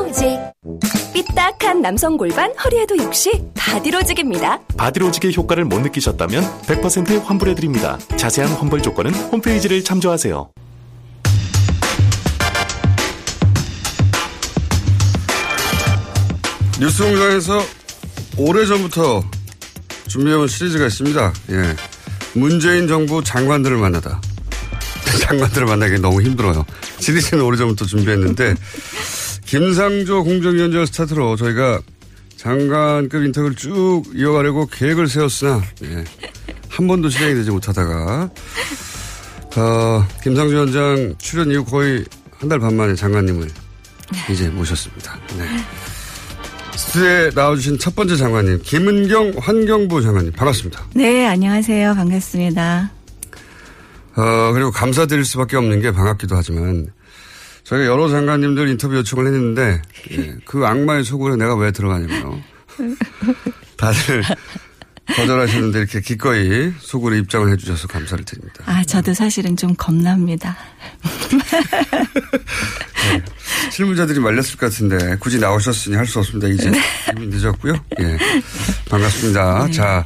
[0.00, 0.38] 바디로직
[1.12, 4.60] 삐딱한 남성 골반 허리에도 역시 바디로직입니다.
[4.78, 7.98] 바디로직의 효과를 못 느끼셨다면 100% 환불해드립니다.
[8.16, 10.50] 자세한 환불 조건은 홈페이지를 참조하세요.
[16.80, 17.60] 뉴스 공장에서
[18.38, 19.22] 오래전부터
[20.08, 21.32] 준비해온 시리즈가 있습니다.
[21.50, 21.76] 예.
[22.32, 24.18] 문재인 정부 장관들을 만나다.
[25.20, 26.64] 장관들을 만나기 너무 힘들어요.
[27.00, 28.54] 시리즈는 오래전부터 준비했는데,
[29.50, 31.80] 김상조 공정위원장 스타트로 저희가
[32.36, 36.04] 장관급 인터뷰를 쭉 이어가려고 계획을 세웠으나, 예.
[36.68, 38.30] 한 번도 실행이 되지 못하다가,
[39.56, 42.04] 어, 김상조 위원장 출연 이후 거의
[42.38, 43.50] 한 달 반 만에 장관님을
[44.30, 45.18] 이제 모셨습니다.
[45.36, 45.44] 네.
[46.76, 50.80] 스튜디오에 나와주신 첫 번째 장관님, 김은경 환경부 장관님, 반갑습니다.
[50.94, 51.94] 네, 안녕하세요.
[51.96, 52.92] 반갑습니다.
[54.14, 56.86] 어, 그리고 감사드릴 수밖에 없는 게 반갑기도 하지만,
[57.70, 59.80] 저희가 여러 장관님들 인터뷰 요청을 했는데,
[60.10, 62.40] 예, 그 악마의 속으로 내가 왜 들어가냐면요.
[63.76, 64.24] 다들
[65.06, 68.64] 거절하시는데 이렇게 기꺼이 속으로 입장을 해주셔서 감사를 드립니다.
[68.66, 70.56] 아, 저도 사실은 좀 겁납니다.
[73.12, 73.22] 네.
[73.70, 76.48] 실무자들이 말렸을 것 같은데 굳이 나오셨으니 할 수 없습니다.
[76.48, 76.80] 이제 네.
[77.16, 77.74] 이미 늦었고요.
[78.00, 78.18] 예.
[78.88, 79.66] 반갑습니다.
[79.66, 79.72] 네.
[79.72, 80.04] 자,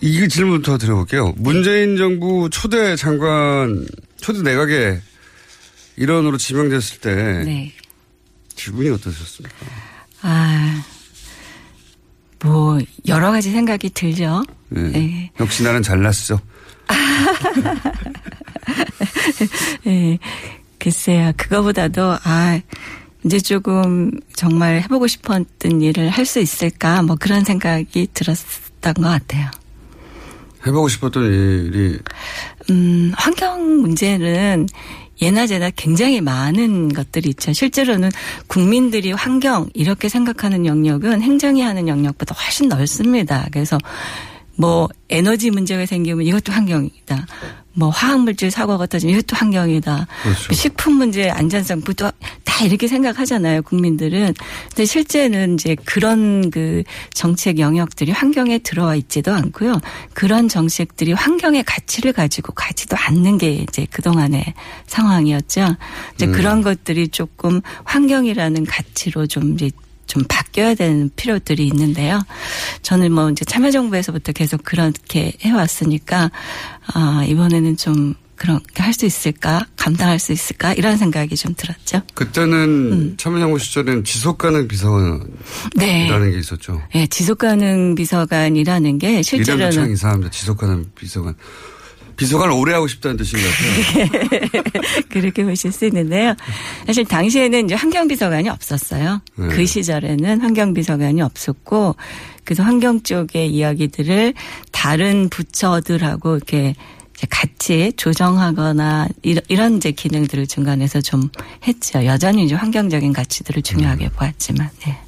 [0.00, 1.34] 이 질문부터 드려볼게요.
[1.36, 3.86] 문재인 정부 초대 장관,
[4.18, 5.00] 초대 내각의
[5.96, 7.72] 일원으로 지명됐을 때 네.
[8.56, 9.56] 기분이 어떠셨습니까?
[10.22, 10.82] 아,
[12.42, 14.42] 뭐, 여러 가지 생각이 들죠.
[14.76, 14.80] 예.
[14.80, 15.30] 네.
[15.40, 16.38] 역시 나는 잘났어.
[19.86, 20.18] 예.
[20.78, 21.32] 글쎄요.
[21.36, 22.60] 그거보다도, 아,
[23.24, 29.50] 이제 조금 정말 해보고 싶었던 일을 할 수 있을까, 뭐 그런 생각이 들었던 것 같아요.
[30.66, 31.98] 해보고 싶었던 일이
[32.70, 34.66] 음, 환경 문제는
[35.22, 37.52] 예나 제나 굉장히 많은 것들이 있죠.
[37.52, 38.10] 실제로는
[38.46, 43.46] 국민들이 환경 이렇게 생각하는 영역은 행정이 하는 영역보다 훨씬 넓습니다.
[43.52, 43.78] 그래서
[44.56, 47.26] 뭐 에너지 문제가 생기면 이것도 환경이다.
[47.76, 50.06] 뭐 화학물질 사고가 터지면 이것도 환경이다.
[50.22, 50.52] 그렇죠.
[50.52, 52.12] 식품 문제 안전성부터
[52.44, 54.32] 다 이렇게 생각하잖아요, 국민들은.
[54.68, 59.80] 근데 실제는 이제 그런 그 정책 영역들이 환경에 들어와 있지도 않고요.
[60.12, 64.54] 그런 정책들이 환경의 가치를 가지고 가지도 않는 게 이제 그 동안의
[64.86, 65.76] 상황이었죠.
[66.14, 66.32] 이제 음.
[66.32, 69.70] 그런 것들이 조금 환경이라는 가치로 좀 이제
[70.06, 72.20] 좀 바뀌어야 되는 필요들이 있는데요.
[72.82, 76.30] 저는 뭐 이제 참여정부에서부터 계속 그렇게 해왔으니까,
[76.94, 79.66] 아, 이번에는 좀 그렇게 할 수 있을까?
[79.76, 80.72] 감당할 수 있을까?
[80.74, 82.02] 이런 생각이 좀 들었죠.
[82.14, 85.28] 그때는 참여정부 시절에는 지속가능 비서관이라는
[85.76, 86.30] 네.
[86.30, 86.82] 게 있었죠.
[86.94, 90.30] 예, 지속가능 비서관이라는 게 이름도 참 실제로는 이상합니다.
[90.30, 91.34] 지속가능 비서관.
[92.16, 94.62] 비서관을 오래 하고 싶다는 뜻인 것 같아요.
[95.10, 96.34] 그렇게 보실 수 있는데요.
[96.86, 99.20] 사실 당시에는 이제 환경비서관이 없었어요.
[99.36, 99.48] 네.
[99.48, 101.96] 그 시절에는 환경비서관이 없었고,
[102.44, 104.34] 그래서 환경 쪽의 이야기들을
[104.70, 106.74] 다른 부처들하고 이렇게
[107.30, 111.28] 같이 조정하거나 이런, 이제 기능들을 중간에서 좀
[111.66, 112.04] 했죠.
[112.04, 114.98] 여전히 이제 환경적인 가치들을 중요하게 보았지만, 네.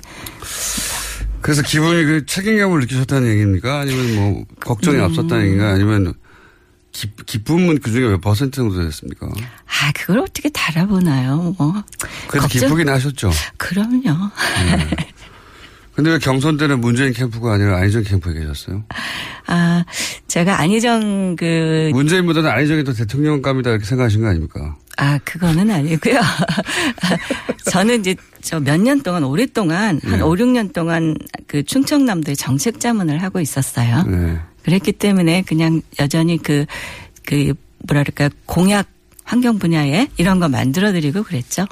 [1.40, 3.80] 그래서 기분이 그 책임감을 느끼셨다는 얘기입니까?
[3.80, 5.04] 아니면 뭐 걱정이 음.
[5.04, 5.70] 앞섰다는 얘기인가?
[5.70, 6.14] 아니면
[6.96, 9.26] 기, 기쁨은 그 중에 몇 퍼센트 정도 됐습니까?
[9.26, 11.54] 아, 그걸 어떻게 달아보나요?
[11.58, 11.74] 뭐.
[12.26, 13.30] 그래도 걱정- 기쁘긴 하셨죠.
[13.58, 14.30] 그럼요.
[15.94, 18.84] 근데 왜 경선 때는 문재인 캠프가 아니라 안희정 캠프에 계셨어요?
[19.46, 19.84] 아,
[20.26, 24.76] 제가 안희정 그, 문재인보다는 안희정이 더 대통령감이다 이렇게 생각하신 거 아닙니까?
[24.98, 26.20] 아, 그거는 아니고요.
[27.70, 30.20] 저는 이제 저 몇 년 동안 오랫동안 한 네.
[30.22, 31.14] 5, 6년 동안
[31.46, 34.02] 그 충청남도에 정책 자문을 하고 있었어요.
[34.04, 34.38] 네.
[34.66, 36.66] 그랬기 때문에 그냥 여전히 그,
[37.24, 37.54] 그,
[37.86, 38.88] 뭐랄까, 공약
[39.22, 41.66] 환경 분야에 이런 거 만들어 드리고 그랬죠.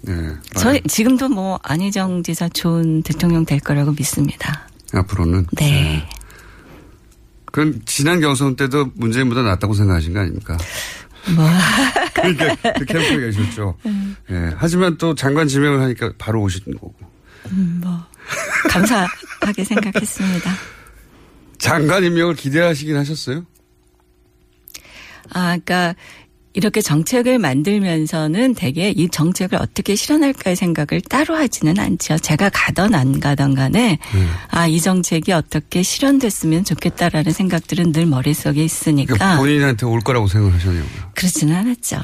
[0.00, 0.14] 네.
[0.54, 4.66] 저 지금도 뭐 안희정 지사 좋은 대통령 될 거라고 믿습니다.
[4.94, 5.46] 앞으로는.
[5.52, 6.08] 네.
[7.52, 10.56] 그럼 지난 경선 때도 문재인보다 낫다고 생각하신 거 아닙니까?
[11.34, 11.46] 뭐.
[12.14, 13.76] 그러니까 그 캠프에 계셨죠.
[14.30, 14.52] 예.
[14.56, 16.94] 하지만 또 장관 지명을 하니까 바로 오시는 거고.
[17.50, 18.04] 음, 뭐
[18.70, 20.50] 감사하게 생각했습니다.
[21.58, 23.44] 장관 임명을 기대하시긴 하셨어요?
[25.30, 25.94] 아, 그러니까
[26.56, 32.16] 이렇게 정책을 만들면서는 되게 이 정책을 어떻게 실현할까의 생각을 따로 하지는 않죠.
[32.16, 34.30] 제가 가던 안 가던 간에 음.
[34.48, 39.14] 아, 이 정책이 어떻게 실현됐으면 좋겠다라는 생각들은 늘 머릿속에 있으니까.
[39.14, 41.10] 그러니까 본인한테 올 거라고 생각하셨냐고요.
[41.14, 42.00] 그렇지는 않았죠.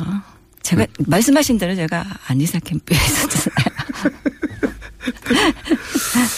[0.62, 3.73] 제가 말씀하신 대로 제가 안리사 캠프에 있었잖아요.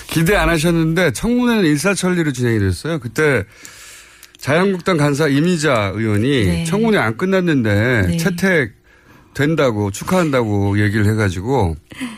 [0.06, 2.98] 기대 안 하셨는데 청문회는 일사천리로 진행이 됐어요.
[2.98, 3.44] 그때
[4.38, 6.64] 자유한국당 간사 이미자 의원이 네.
[6.64, 8.16] 청문회 안 끝났는데 네.
[8.16, 8.74] 채택
[9.32, 12.08] 된다고 축하한다고 얘기를 해가지고 네.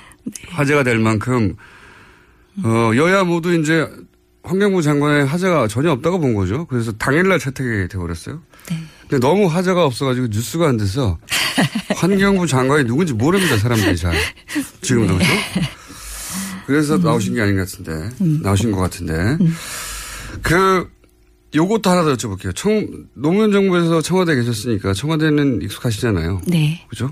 [0.50, 1.54] 화제가 될 만큼
[2.64, 3.86] 어, 여야 모두 이제
[4.42, 6.66] 환경부 장관의 화제가 전혀 없다고 본 거죠.
[6.66, 8.42] 그래서 당일날 채택이 돼버렸어요.
[8.70, 8.76] 네.
[9.02, 11.18] 근데 너무 화제가 없어가지고 뉴스가 안 돼서
[11.96, 14.14] 환경부 장관이 누군지 모릅니다 사람들이 잘
[14.82, 15.32] 지금도 그렇죠.
[16.66, 18.10] 그래서 나오신 게 아닌 것 같은데
[18.42, 19.38] 나오신 것 같은데
[20.42, 20.88] 그
[21.54, 22.54] 요것도 하나 더 여쭤볼게요.
[22.54, 26.42] 청, 노무현 정부에서 청와대에 계셨으니까 청와대는 익숙하시잖아요.
[26.46, 26.84] 네.
[26.88, 27.10] 그죠?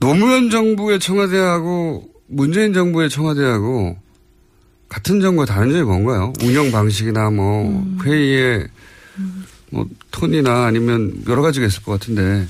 [0.00, 3.96] 노무현 정부의 청와대하고 문재인 정부의 청와대하고
[4.88, 6.32] 같은 정부가 다른 점이 뭔가요?
[6.42, 8.66] 운영 방식이나 뭐 회의의
[9.70, 12.46] 뭐 톤이나 아니면 여러 가지가 있을 것 같은데.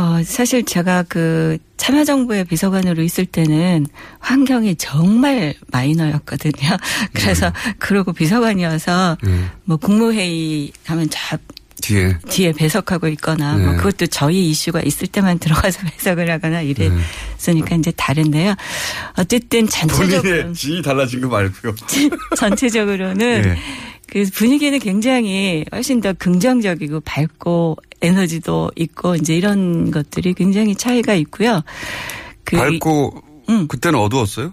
[0.00, 3.86] 어, 사실 제가 그 참여정부의 비서관으로 있을 때는
[4.18, 6.76] 환경이 정말 마이너였거든요.
[7.12, 9.18] 그래서 그러고 비서관이어서
[9.64, 11.36] 뭐 국무회의 하면 저
[11.82, 12.16] 뒤에.
[12.28, 13.64] 뒤에 배석하고 있거나 네.
[13.64, 18.54] 뭐 그것도 저희 이슈가 있을 때만 들어가서 배석을 하거나 이랬으니까 이제 다른데요.
[19.18, 21.74] 어쨌든 전체적으로 본인의 지위 달라진 거 말고요.
[22.36, 23.56] 전체적으로는
[24.12, 24.24] 네.
[24.24, 31.62] 그 분위기는 굉장히 훨씬 더 긍정적이고 밝고 에너지도 있고 이제 이런 것들이 굉장히 차이가 있고요.
[32.44, 33.22] 그 밝고
[33.68, 34.52] 그때는 어두웠어요?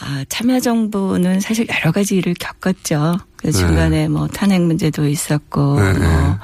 [0.00, 3.18] 아, 참여정부는 사실 여러 가지 일을 겪었죠.
[3.36, 3.52] 그 네.
[3.52, 5.98] 중간에 뭐 탄핵 문제도 있었고, 네, 네.
[5.98, 6.38] 뭐,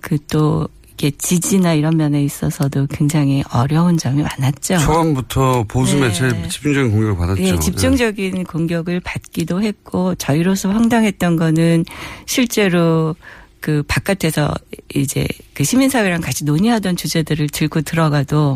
[0.00, 0.68] 그 또,
[1.00, 4.76] 이게 지지나 이런 면에 있어서도 굉장히 어려운 점이 많았죠.
[4.76, 6.08] 처음부터 보수 네.
[6.08, 7.42] 매체 집중적인 공격을 받았죠.
[7.42, 11.86] 예, 집중적인 공격을 받기도 했고 저희로서 황당했던 거는
[12.26, 13.16] 실제로
[13.60, 14.52] 그 바깥에서
[14.94, 18.52] 이제 그 시민사회랑 같이 논의하던 주제들을 들고 들어가도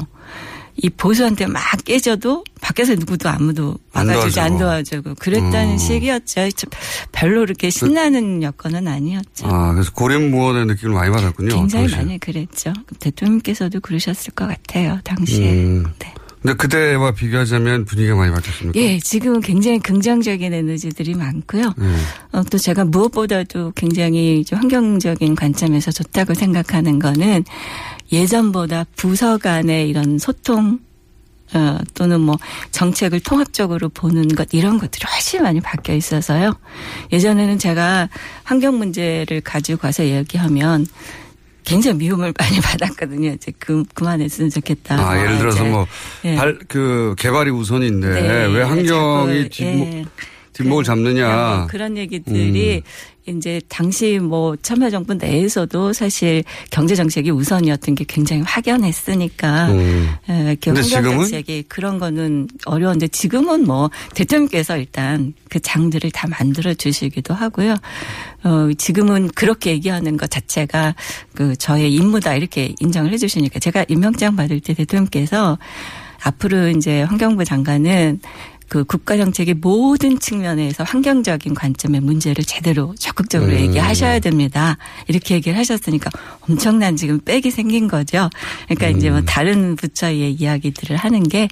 [0.76, 5.02] 이 보수한테 막 깨져도 밖에서 누구도 아무도 안 막아주지 안 도와주고.
[5.02, 5.78] 도와주고 그랬다는 음.
[5.78, 6.50] 시기였죠.
[6.50, 6.70] 참
[7.12, 9.46] 별로 그렇게 신나는 여건은 아니었죠.
[9.46, 11.54] 아, 그래서 고립무원의 느낌을 많이 받았군요.
[11.54, 11.98] 굉장히 당시에.
[11.98, 12.72] 많이 그랬죠.
[12.98, 14.98] 대통령께서도 그러셨을 것 같아요.
[15.04, 15.52] 당시에.
[15.52, 15.84] 음.
[16.42, 18.78] 근데 그때와 비교하자면 분위기가 많이 바뀌었습니까?
[18.78, 21.72] 예, 지금은 굉장히 긍정적인 에너지들이 많고요.
[21.78, 21.96] 네.
[22.32, 27.44] 어, 또 제가 무엇보다도 굉장히 좀 환경적인 관점에서 좋다고 생각하는 거는
[28.12, 30.78] 예전보다 부서 간의 이런 소통
[31.54, 32.36] 어, 또는 뭐
[32.72, 36.54] 정책을 통합적으로 보는 것 이런 것들이 훨씬 많이 바뀌어 있어서요.
[37.12, 38.08] 예전에는 제가
[38.42, 40.86] 환경 문제를 가지고 가서 얘기하면
[41.64, 43.30] 굉장히 미움을 많이 받았거든요.
[43.30, 44.96] 이제 그 그만했으면 좋겠다.
[44.98, 45.64] 아, 예를 들어서.
[45.64, 45.86] 뭐,
[46.24, 46.34] 예.
[46.34, 50.04] 발, 그, 개발이 우선인데, 네, 왜 환경이 자꾸,
[50.54, 50.84] 뒷목, 예.
[50.84, 51.56] 뒷목을 잡느냐.
[51.56, 52.82] 뭐 그런 얘기들이
[53.26, 60.10] 이제 당시 뭐 참여정부 내에서도 사실 경제 정책이 우선이었던 게 굉장히 확연했으니까 음.
[60.28, 61.18] 예, 이렇게 근데 환경?
[61.18, 67.76] 정책이 그런 거는 어려운데 지금은 뭐 대통령께서 일단 그 장들을 다 만들어 주시기도 하고요.
[68.44, 70.94] 어 지금은 그렇게 얘기하는 것 자체가
[71.34, 75.58] 그 저의 임무다 이렇게 인정을 해 주시니까 제가 임명장 받을 때 대통령께서
[76.24, 78.20] 앞으로 이제 환경부 장관은
[78.68, 83.58] 그 국가 정책의 모든 측면에서 환경적인 관점의 문제를 제대로 적극적으로 음.
[83.58, 84.76] 얘기하셔야 됩니다.
[85.06, 88.30] 이렇게 얘기를 하셨으니까 엄청난 지금 빽이 생긴 거죠.
[88.68, 89.12] 그러니까 이제 음.
[89.12, 91.48] 뭐 다른 부처의 이야기들을 하는 게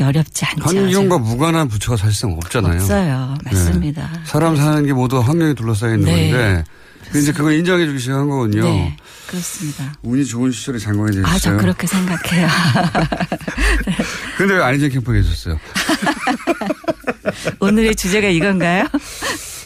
[0.00, 0.78] 어렵지 않죠.
[0.78, 2.74] 환경과 무관한 부처가 사실상 없잖아요.
[2.74, 3.34] 없어요.
[3.44, 4.10] 맞습니다.
[4.12, 4.20] 네.
[4.24, 6.30] 사람 사는 게 모두 환경에 둘러싸여 있는 네.
[6.30, 6.64] 건데,
[7.04, 8.62] 근데 이제 그걸 인정해 주기 시작한 거군요.
[8.62, 9.92] 네, 그렇습니다.
[10.02, 11.34] 운이 좋은 시절에 장관이 되셨어요.
[11.34, 12.46] 아, 저 그렇게 생각해요.
[14.36, 15.58] 근데 왜 안희정 캠프에 계셨어요?
[17.60, 18.86] 오늘의 주제가 이건가요?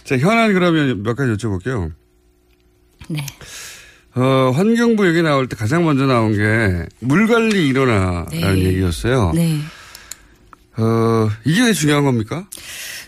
[0.05, 1.92] 자, 현안 그러면 몇 가지 여쭤볼게요.
[3.09, 3.25] 네.
[4.14, 8.64] 어, 환경부 얘기 나올 때 가장 먼저 나온 게 물 관리 일어나라는 네.
[8.64, 9.33] 얘기였어요.
[9.35, 9.59] 네.
[10.76, 12.47] 어, 이게 왜 중요한 겁니까?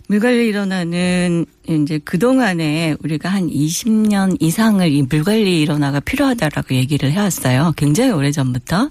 [0.07, 7.73] 물관리 일원화는 이제 그동안에 우리가 한 20년 이상을 이 물관리 일원화가 필요하다라고 얘기를 해왔어요.
[7.77, 8.91] 굉장히 오래 전부터.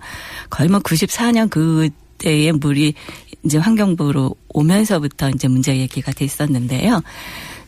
[0.49, 2.95] 거의 뭐 94년 그때의 물이
[3.43, 7.01] 이제 환경부로 오면서부터 이제 문제 얘기가 됐었는데요.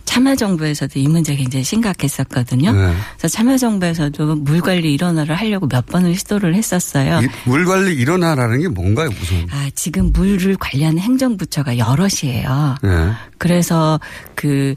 [0.05, 2.71] 참여정부에서도 이 문제 굉장히 심각했었거든요.
[2.71, 2.93] 네.
[3.17, 7.21] 그래서 참여정부에서도 물 관리 일원화를 하려고 몇 번을 시도를 했었어요.
[7.23, 9.47] 이- 물 관리 일어나라는 게 뭔가요, 우선?
[9.51, 12.75] 아, 지금 물을 관리하는 행정부처가 여럿이에요.
[12.83, 13.11] 네.
[13.39, 13.99] 그래서
[14.35, 14.75] 그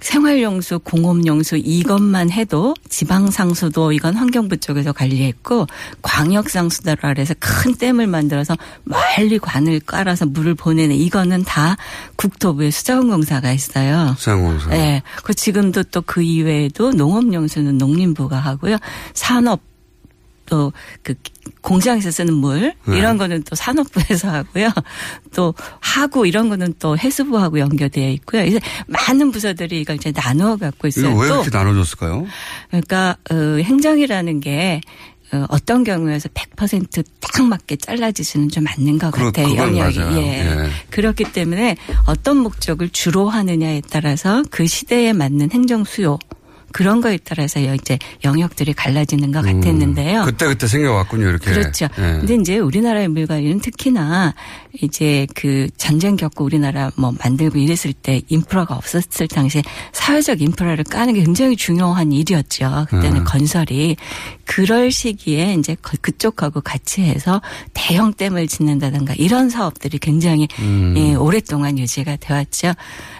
[0.00, 5.66] 생활용수, 공업용수 이것만 해도 지방상수도 이건 환경부 쪽에서 관리했고
[6.02, 11.76] 광역상수다로 아래서 큰 댐을 만들어서 멀리 관을 깔아서 물을 보내는 이거는 다
[12.16, 14.14] 국토부의 수자원공사가 있어요.
[14.18, 14.70] 수자원공사.
[14.70, 15.02] 네.
[15.22, 18.76] 그 지금도 또 그 이외에도 농업용수는 농림부가 하고요.
[19.14, 19.60] 산업
[20.46, 20.72] 또
[21.02, 21.14] 그
[21.60, 22.98] 공장에서 쓰는 물 네.
[22.98, 24.70] 이런 거는 또 산업부에서 하고요.
[25.34, 28.44] 또 하구 이런 거는 또 해수부하고 연결되어 있고요.
[28.44, 31.14] 이제 많은 부서들이 이걸 이제 나누어 갖고 있어요.
[31.16, 32.26] 왜또 이렇게 나눠줬을까요?
[32.68, 34.80] 그러니까 어, 행정이라는 게
[35.32, 39.56] 어, 어떤 경우에서 100%딱 맞게 잘라지지는 좀 맞는 것 그렇- 같아요.
[39.56, 39.98] 영역이.
[39.98, 40.16] 맞아요.
[40.18, 40.68] 예.
[40.90, 41.76] 그렇기 때문에
[42.06, 46.18] 어떤 목적을 주로 하느냐에 따라서 그 시대에 맞는 행정 수요
[46.74, 50.22] 그런 거에 따라서 이제 영역들이 갈라지는 것 같았는데요.
[50.22, 51.52] 음, 그때 그때 생겨왔군요 이렇게.
[51.52, 51.84] 그렇죠.
[51.98, 52.02] 예.
[52.18, 54.34] 근데 이제 우리나라의 물관리는 특히나
[54.82, 59.62] 이제 그 전쟁 겪고 우리나라 뭐 만들고 이랬을 때 인프라가 없었을 당시에
[59.92, 62.86] 사회적 인프라를 까는 게 굉장히 중요한 일이었죠.
[62.90, 63.24] 그때는 음.
[63.24, 63.96] 건설이
[64.44, 67.40] 그럴 시기에 이제 그- 그쪽하고 같이 해서
[67.72, 70.94] 대형 댐을 짓는다든가 이런 사업들이 굉장히 음.
[70.96, 72.72] 예, 오랫동안 유지가 되었죠.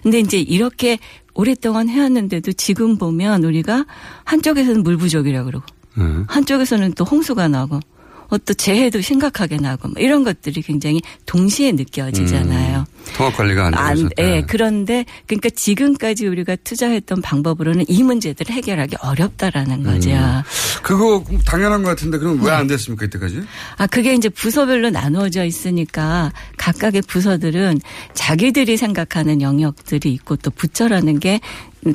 [0.02, 0.98] 근데 이제 이렇게
[1.35, 3.87] 오랫동안 해왔는데도 지금 보면 우리가
[4.24, 5.66] 한쪽에서는 물 부족이라고 그러고
[5.99, 6.24] 음.
[6.28, 7.80] 한쪽에서는 또 홍수가 나고
[8.28, 12.87] 어, 또 재해도 심각하게 나고 뭐 이런 것들이 굉장히 동시에 느껴지잖아요.
[13.16, 14.09] 통합 관리가 안 되고.
[14.18, 20.11] 예, 그런데 그러니까 지금까지 우리가 투자했던 방법으로는 이 문제들을 해결하기 어렵다라는 거죠.
[20.11, 20.42] 음.
[20.82, 23.42] 그거 당연한 것 같은데 그럼 왜 안 됐습니까 이때까지?
[23.76, 27.80] 아, 그게 이제 부서별로 나누어져 있으니까 각각의 부서들은
[28.14, 31.40] 자기들이 생각하는 영역들이 있고 또 부처라는 게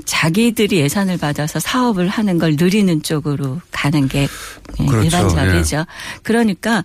[0.06, 4.28] 자기들이 예산을 받아서 사업을 하는 걸 느리는 쪽으로 가는 게
[4.80, 5.04] 예, 그렇죠.
[5.06, 5.86] 일반적이죠.
[6.24, 6.84] 그러니까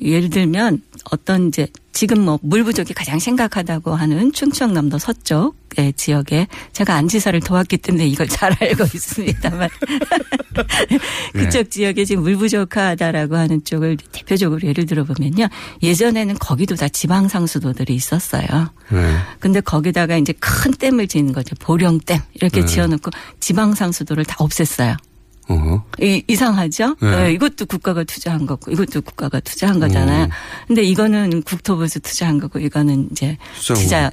[0.00, 5.52] 예를 들면 어떤 이제 지금 뭐 물 부족이 가장 심각하다고 하는 충청남도 서쪽의
[5.96, 9.68] 지역에 제가 안지사를 도왔기 때문에 이걸 잘 알고 있습니다만
[11.32, 15.48] 그쪽 지역에 지금 물 부족하다라고 하는 쪽을 대표적으로 예를 들어보면요.
[15.82, 18.46] 예전에는 거기도 다 지방 상수도들이 있었어요.
[18.90, 19.16] 네.
[19.40, 21.54] 근데 거기다가 이제 큰 댐을 짓는 거죠.
[21.58, 22.66] 보령댐 이렇게 네.
[22.66, 23.10] 지어놓고
[23.40, 24.96] 지방 상수도를 다 없앴어요.
[25.48, 25.82] 어허.
[26.00, 26.96] 이, 이상하죠?
[27.00, 27.10] 네.
[27.10, 30.24] 네, 이것도 국가가 투자한 거고, 이것도 국가가 투자한 거잖아요.
[30.26, 30.30] 음.
[30.68, 33.36] 근데 이거는 국토부에서 투자한 거고, 이거는 이제.
[33.60, 34.10] 지자,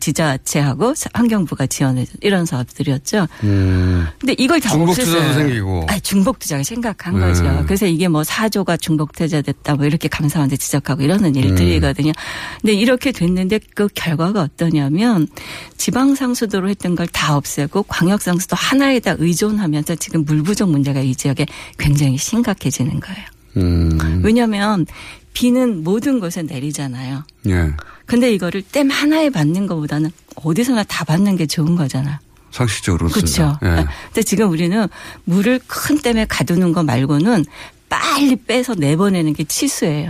[0.00, 3.28] 지자체하고 환경부가 지원해 이런 사업들이었죠.
[3.44, 4.06] 음.
[4.18, 5.04] 근데 이걸 다 중복 없앴어요.
[5.04, 5.86] 투자도 생기고.
[5.88, 7.20] 아, 중복 투자가 심각한 네.
[7.26, 7.62] 거죠.
[7.66, 12.12] 그래서 이게 뭐 사조가 중복 투자됐다 뭐 이렇게 감사원한테 지적하고 이러는 일들이거든요.
[12.60, 15.28] 근데 이렇게 됐는데 그 결과가 어떠냐면
[15.76, 21.00] 지방 상수도로 했던 걸 다 없애고 광역 상수도 하나에 다 의존하면서 지금 물 부족 문제가
[21.00, 21.46] 이 지역에
[21.78, 23.24] 굉장히 심각해지는 거예요.
[23.58, 24.22] 음.
[24.24, 24.86] 왜냐하면
[25.34, 27.24] 비는 모든 곳에 내리잖아요.
[27.48, 27.70] 예.
[28.06, 32.18] 근데 이거를 댐 하나에 받는 것보다는 어디서나 다 받는 게 좋은 거잖아요.
[32.50, 33.58] 상식적으로 그렇죠.
[33.62, 33.86] 예.
[34.06, 34.86] 근데 지금 우리는
[35.24, 37.44] 물을 큰 댐에 가두는 거 말고는
[37.88, 40.08] 빨리 빼서 내보내는 게 치수예요.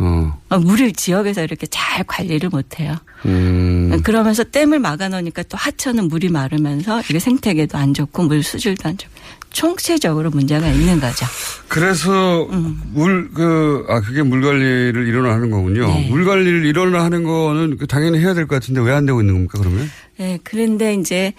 [0.00, 0.40] 어.
[0.48, 2.96] 아, 물을 지역에서 이렇게 잘 관리를 못해요.
[3.26, 4.00] 음.
[4.04, 9.12] 그러면서 댐을 막아놓으니까 또 하천은 물이 마르면서 이게 생태계도 안 좋고 물 수질도 안 좋고
[9.58, 11.26] 총체적으로 문제가 있는 거죠.
[11.66, 12.80] 그래서 음.
[12.94, 15.88] 물 그 아 그게 물 관리를 일원화 하는 거군요.
[15.88, 16.08] 네.
[16.08, 19.34] 물 관리를 일원화 하는 거는 그 당연히 해야 될 것 같은데 왜 안 되고 있는
[19.34, 19.90] 겁니까 그러면?
[20.16, 21.32] 네, 그런데 이제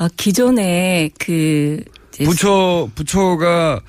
[0.00, 1.80] 어, 기존에 그
[2.24, 3.80] 부처 부처가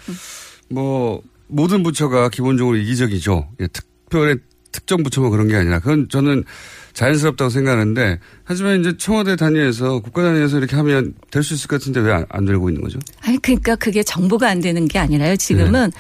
[0.69, 3.49] 뭐 모든 부처가 기본적으로 이기적이죠.
[3.61, 4.35] 예, 특별히
[4.71, 6.43] 특정 부처만 그런 게 아니라 그건 저는
[6.93, 12.01] 자연스럽다고 생각하는데 하지만 이제 청와대 단위에서 국가 단위에서 이렇게 하면 될 수 있을 것 같은데
[12.01, 12.99] 왜 안 되고 있는 거죠?
[13.41, 15.35] 그러니까 그게 정보가 안 되는 게 아니라요.
[15.35, 15.91] 지금은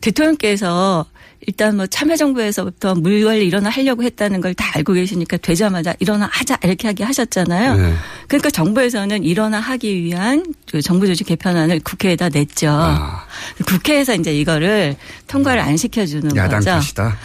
[0.00, 1.04] 대통령께서
[1.44, 6.86] 일단 뭐 참여정부에서부터 물관리 일어나 하려고 했다는 걸 다 알고 계시니까 되자마자 일어나 하자 이렇게
[6.86, 7.74] 하게 하셨잖아요.
[7.76, 7.94] 네.
[8.28, 12.68] 그러니까 정부에서는 일어나 하기 위한 그 정부 조직 개편안을 국회에다 냈죠.
[12.70, 13.26] 아.
[13.66, 14.94] 국회에서 이제 이거를
[15.26, 16.70] 통과를 안 시켜주는 야당 거죠.
[16.70, 17.16] 탓이다.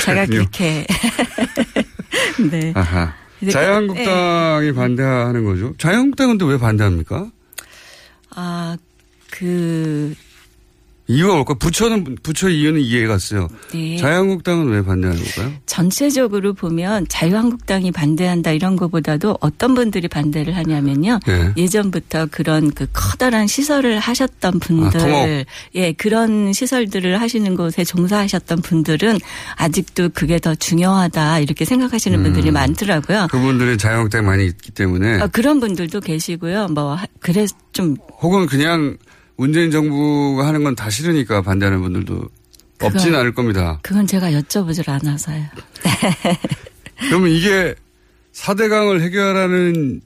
[0.00, 0.38] 제가 그렇군요.
[0.38, 0.86] 그렇게
[2.50, 2.72] 네.
[2.74, 3.14] 아하.
[3.42, 5.74] 이제- 자유한국당이 반대하는 거죠.
[5.78, 7.30] 자유한국당은 또왜 반대합니까?
[8.34, 8.76] 아,
[9.30, 10.14] 그,
[11.10, 11.54] 이유가 뭘까?
[11.54, 13.48] 부처는 부처 이유는 이해가 갔어요.
[13.72, 13.96] 네.
[13.96, 15.52] 자유한국당은 왜 반대하는 걸까요?
[15.66, 21.18] 전체적으로 보면 자유한국당이 반대한다 이런 것보다도 어떤 분들이 반대를 하냐면요.
[21.26, 21.52] 네.
[21.56, 25.44] 예전부터 그런 그 커다란 시설을 하셨던 분들, 아.
[25.74, 29.18] 예, 그런 시설들을 하시는 곳에 종사하셨던 분들은
[29.56, 32.54] 아직도 그게 더 중요하다 이렇게 생각하시는 분들이 음.
[32.54, 33.26] 많더라고요.
[33.32, 36.68] 그분들이 자유한국당에 많이 있기 때문에 아, 그런 분들도 계시고요.
[36.68, 38.96] 뭐, 하- 그래서 좀 혹은 그냥
[39.40, 42.28] 문재인 정부가 하는 건 다 싫으니까 반대하는 분들도
[42.76, 43.78] 그건- 않을 겁니다.
[43.82, 45.44] 그건 제가 여쭤보질 않아서요.
[47.08, 47.74] 그러면 이게
[48.34, 50.00] 4대강을 해결하는,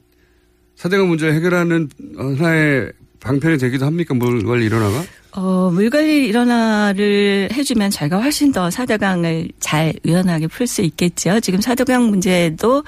[0.77, 4.13] 4대강 문제를 해결하는 하나의 방편이 되기도 합니까?
[4.13, 5.03] 물관리 일어나가?
[5.33, 11.41] 어, 물관리 일어나를 해주면 저희가 훨씬 더 사대강을 잘 유연하게 풀 수 있겠죠.
[11.41, 12.83] 지금 사대강 문제도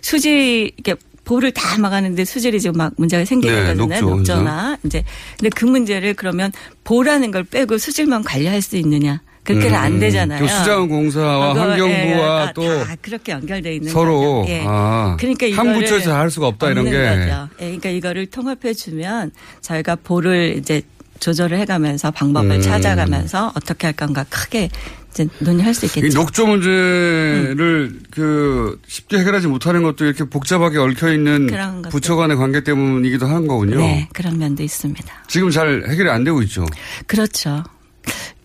[0.00, 0.94] 수질, 이게
[1.32, 3.86] 볼을 다 막았는데 수질이 지금 막 문제가 생기거든요.
[3.86, 4.76] 네, 녹조, 녹조 나.
[4.84, 5.02] 이제.
[5.38, 6.52] 근데 그 문제를 그러면
[6.84, 9.22] 보라는 걸 빼고 수질만 관리할 수 있느냐.
[9.44, 10.40] 그렇게는 안 되잖아요.
[10.40, 14.44] 그 수자원공사와 환경부와 예, 또 다 그렇게 연결돼 있는 서로.
[14.48, 14.62] 예.
[14.66, 16.90] 아, 그러니까 한 부처에서 다할 수가 없다 이런 게.
[16.92, 17.48] 거죠.
[17.60, 20.82] 예, 그러니까 이거를 통합해 주면 저희가 볼을 이제
[21.22, 22.60] 조절을 해가면서 방법을 음.
[22.60, 24.68] 찾아가면서 어떻게 할 건가 크게
[25.12, 26.06] 이제 논의할 수 있겠죠.
[26.06, 31.48] 이 녹조 문제를 그 쉽게 해결하지 못하는 것도 이렇게 복잡하게 얽혀 있는.
[31.90, 33.78] 부처 간의 관계 때문이기도 한 거군요.
[33.78, 35.24] 네, 그런 면도 있습니다.
[35.28, 36.66] 지금 잘 해결이 안 되고 있죠.
[37.06, 37.62] 그렇죠.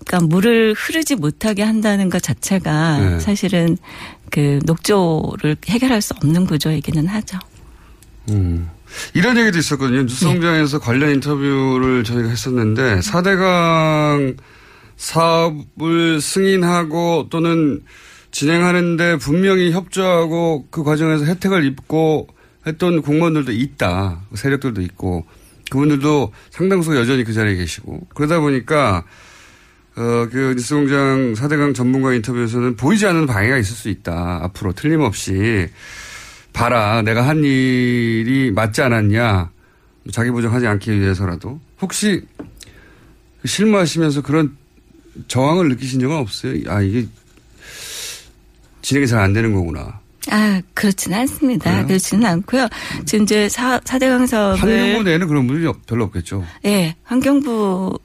[0.06, 3.20] 그러니까 물을 흐르지 못하게 한다는 것 자체가 네.
[3.20, 3.78] 사실은
[4.30, 7.40] 그 녹조를 해결할 수 없는 구조이기는 하죠.
[8.30, 8.70] 음.
[9.14, 10.04] 이런 얘기도 있었거든요.
[10.04, 14.38] 뉴스공장에서 관련 인터뷰를 저희가 했었는데 4대강
[14.96, 17.82] 사업을 승인하고 또는
[18.32, 22.28] 진행하는데 분명히 협조하고 그 과정에서 혜택을 입고
[22.66, 24.22] 했던 공무원들도 있다.
[24.36, 25.26] 세력들도 있고
[25.70, 29.04] 그분들도 상당수 여전히 그 자리에 계시고 그러다 보니까
[29.96, 34.42] 어, 그 뉴스공장 4대강 전문가 인터뷰에서는 보이지 않는 방해가 있을 수 있다.
[34.44, 35.68] 앞으로 틀림없이
[36.54, 37.02] 봐라.
[37.02, 39.52] 내가 한 일이 맞지 않았냐.
[40.12, 41.60] 자기 부정하지 않기 위해서라도.
[41.82, 42.22] 혹시
[43.42, 44.56] 그 실무하시면서 그런
[45.28, 46.54] 저항을 느끼신 적은 없어요?
[46.68, 47.08] 아, 이게
[48.82, 50.00] 진행이 잘 안 되는 거구나.
[50.30, 51.72] 아, 그렇지는 않습니다.
[51.72, 51.88] 그래요?
[51.88, 52.68] 그렇지는 않고요.
[53.06, 54.62] 지금 이제 사, 4대강 사업을.
[54.62, 56.44] 환경부 내에는 그런 분들이 없- 별로 없겠죠.
[56.66, 57.98] 예, 환경부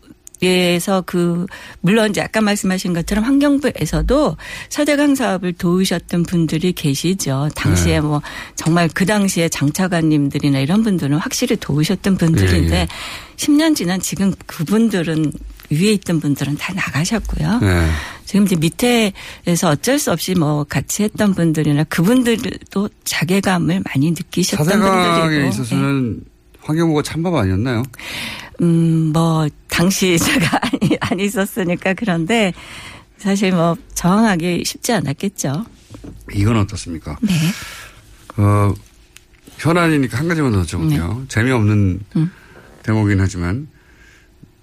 [0.43, 1.47] 에서 그,
[1.81, 4.37] 물론 이제 아까 말씀하신 것처럼 환경부에서도
[4.69, 7.49] 4대강 사업을 도우셨던 분들이 계시죠.
[7.55, 8.01] 당시에 네.
[8.01, 8.21] 뭐
[8.57, 12.89] 정말 그 당시에 장차관님들이나 이런 분들은 확실히 도우셨던 분들인데 예, 예.
[13.37, 15.33] 10년 지난 지금 그분들은
[15.71, 17.61] 위에 있던 분들은 다 나가셨고요.
[17.61, 17.89] 네.
[18.25, 25.21] 지금 이제 밑에서 어쩔 수 없이 뭐 같이 했던 분들이나 그분들도 자괴감을 많이 느끼셨던 4대강에
[25.21, 25.49] 분들이고.
[25.49, 26.25] 있어서는
[26.61, 27.83] 환경부가 찬밥 아니었나요?
[28.63, 32.53] 음, 뭐, 당시 제가 아니, 안 있었으니까 그런데
[33.19, 35.65] 사실 뭐 저항하기 쉽지 않았겠죠.
[36.35, 37.17] 이건 어떻습니까?
[37.23, 37.33] 네.
[38.37, 38.75] 어,
[39.59, 41.29] 현안이니까 한 가지만 더 여쭤볼게요.
[41.29, 42.21] 재미없는 네.
[42.21, 42.31] 음.
[42.83, 43.69] 대목이긴 하지만,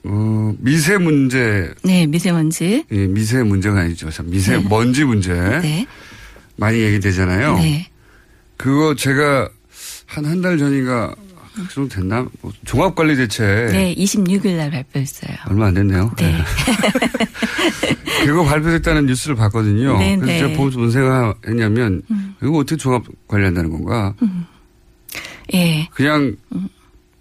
[0.03, 2.85] 어, 미세 문제, 네, 미세먼지.
[2.91, 4.09] 예, 미세 문제가 아니죠.
[4.11, 4.65] 참 미세 네.
[4.67, 5.87] 먼지 문제 네.
[6.57, 7.57] 많이 얘기되잖아요.
[7.59, 7.89] 네.
[8.57, 9.49] 그거 제가
[10.05, 11.15] 한 한 달 전인가
[11.55, 12.25] 그 정도 됐나?
[12.41, 15.35] 뭐 종합관리 대책 네, 26일 날 발표했어요.
[15.49, 16.11] 얼마 안 됐네요.
[16.17, 16.37] 네.
[18.25, 19.97] 그거 발표됐다는 뉴스를 봤거든요.
[19.97, 20.39] 네, 그래서 네.
[20.39, 22.01] 제가 보면서 무슨 생각했냐면
[22.41, 24.13] 이거 어떻게 종합 관리한다는 건가?
[25.53, 25.87] 예.
[25.93, 26.35] 그냥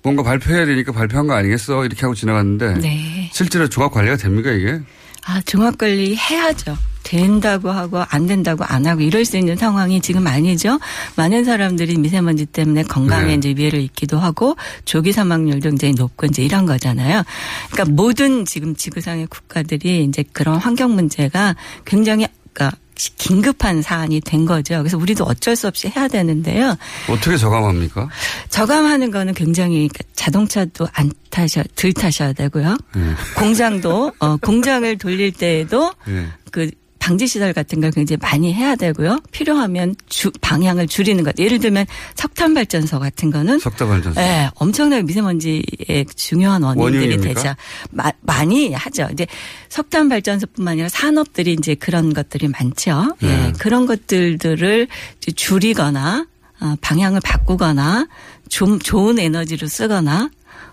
[0.02, 1.84] 뭔가 발표해야 되니까 발표한 거 아니겠어?
[1.84, 3.30] 이렇게 하고 지나갔는데 네.
[3.32, 4.80] 실제로 종합 관리가 됩니까 이게?
[5.26, 6.76] 아, 종합 관리 해야죠.
[7.08, 10.78] 된다고 하고 안 된다고 안 하고 이럴 수 있는 상황이 지금 아니죠.
[11.16, 13.34] 많은 사람들이 미세먼지 때문에 건강에 네.
[13.34, 17.22] 이제 위해를 입기도 하고 조기 사망률도 굉장히 높고 이제 이런 거잖아요.
[17.70, 21.56] 그러니까 모든 지금 지구상의 국가들이 이제 그런 환경 문제가
[21.86, 24.76] 굉장히 그러니까 긴급한 사안이 된 거죠.
[24.78, 26.76] 그래서 우리도 어쩔 수 없이 해야 되는데요.
[27.08, 28.08] 어떻게 저감합니까?
[28.50, 32.76] 저감하는 거는 굉장히 자동차도 안 타셔 들 타셔야 되고요.
[32.96, 33.14] 네.
[33.34, 36.26] 공장도 어 공장을 돌릴 때에도 네.
[36.50, 39.20] 그 방지 시설 같은 걸 굉장히 많이 해야 되고요.
[39.30, 41.38] 필요하면 주, 방향을 줄이는 것.
[41.38, 44.20] 예를 들면 석탄 발전소 같은 거는 석탄 발전소.
[44.20, 47.34] 예, 엄청나게 미세먼지의 중요한 원인들이 원흉입니까?
[47.42, 47.54] 되죠.
[47.90, 49.08] 마- 많이 하죠.
[49.12, 49.26] 이제
[49.68, 53.16] 석탄 발전소뿐만 아니라 산업들이 이제 그런 것들이 많죠.
[53.22, 53.52] 예, 네.
[53.58, 54.88] 그런 것들들을
[55.36, 56.26] 줄이거나
[56.60, 58.08] 어, 방향을 바꾸거나
[58.48, 60.28] 좀 좋은 에너지로 쓰거나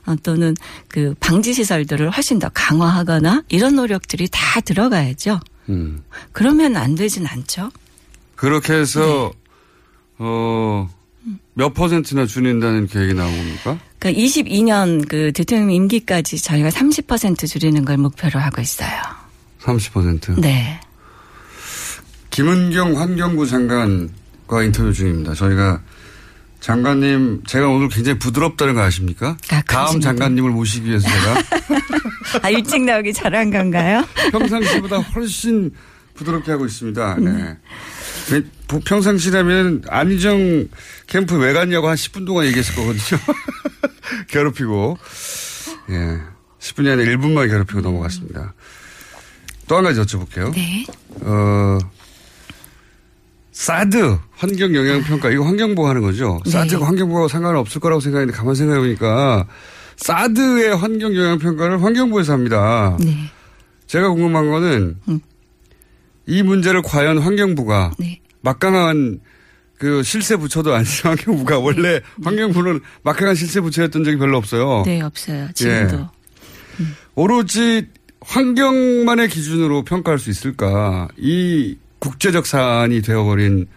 [0.08, 0.56] 어, 또는
[0.88, 5.40] 그 방지 시설들을 훨씬 더 강화하거나 이런 노력들이 다 들어가야죠.
[5.70, 6.04] 음.
[6.32, 7.72] 그러면 안 되진 않죠.
[8.36, 9.40] 그렇게 해서 네.
[10.20, 10.90] 어,
[11.54, 13.80] 몇 퍼센트나 줄인다는 계획이 나온 겁니까?
[14.00, 18.90] 그러니까 22년 그 대통령 임기까지 저희가 30% 줄이는 걸 목표로 하고 있어요.
[19.62, 20.40] 30%.
[20.40, 20.80] 네.
[22.30, 25.34] 김은경 환경부 장관과 인터뷰 중입니다.
[25.34, 25.82] 저희가
[26.70, 29.38] 장관님, 제가 오늘 굉장히 부드럽다는 거 아십니까?
[29.48, 30.10] 다음 그렇습니다.
[30.10, 31.36] 장관님을 모시기 위해서 제가
[32.42, 34.04] 아, 일찍 나오기 잘한 건가요?
[34.32, 35.70] 평상시보다 훨씬
[36.16, 37.16] 부드럽게 하고 있습니다.
[37.20, 37.24] 음.
[37.26, 37.58] 네.
[38.40, 40.68] 네, 보- 평상시라면 안희정
[41.06, 43.22] 캠프 왜 갔냐고 한 10분 동안 얘기했을 거거든요.
[44.30, 44.98] 괴롭히고.
[45.92, 46.18] 예.
[46.60, 48.56] 10분이 아니라 1분만 괴롭히고 넘어갔습니다.
[49.68, 50.52] 또 한 가지 여쭤볼게요.
[50.56, 50.84] 네.
[51.22, 51.78] 어,
[53.66, 56.40] 사드 환경 영향 평가 이거 환경부 하는 거죠.
[56.46, 56.52] 네.
[56.52, 59.48] 사드가 환경부하고 상관은 없을 거라고 생각했는데 가만 생각해 보니까
[59.98, 62.96] 사드의 환경 영향 평가를 환경부에서 합니다.
[63.00, 63.18] 네.
[63.88, 65.20] 제가 궁금한 거는 음.
[66.28, 68.22] 이 문제를 과연 환경부가 네.
[68.42, 69.20] 막강한
[69.80, 74.84] 그 실세 부처도 아닌 환경부가 원래 환경부는 막강한 실세 부처였던 적이 별로 없어요.
[74.86, 75.48] 네, 없어요.
[75.56, 75.98] 지금도.
[76.82, 76.86] 예.
[77.16, 77.88] 오로지
[78.22, 81.08] 환경만의 기준으로 평가할 수 있을까?
[81.18, 83.68] 이 국제적 사안이 되어버린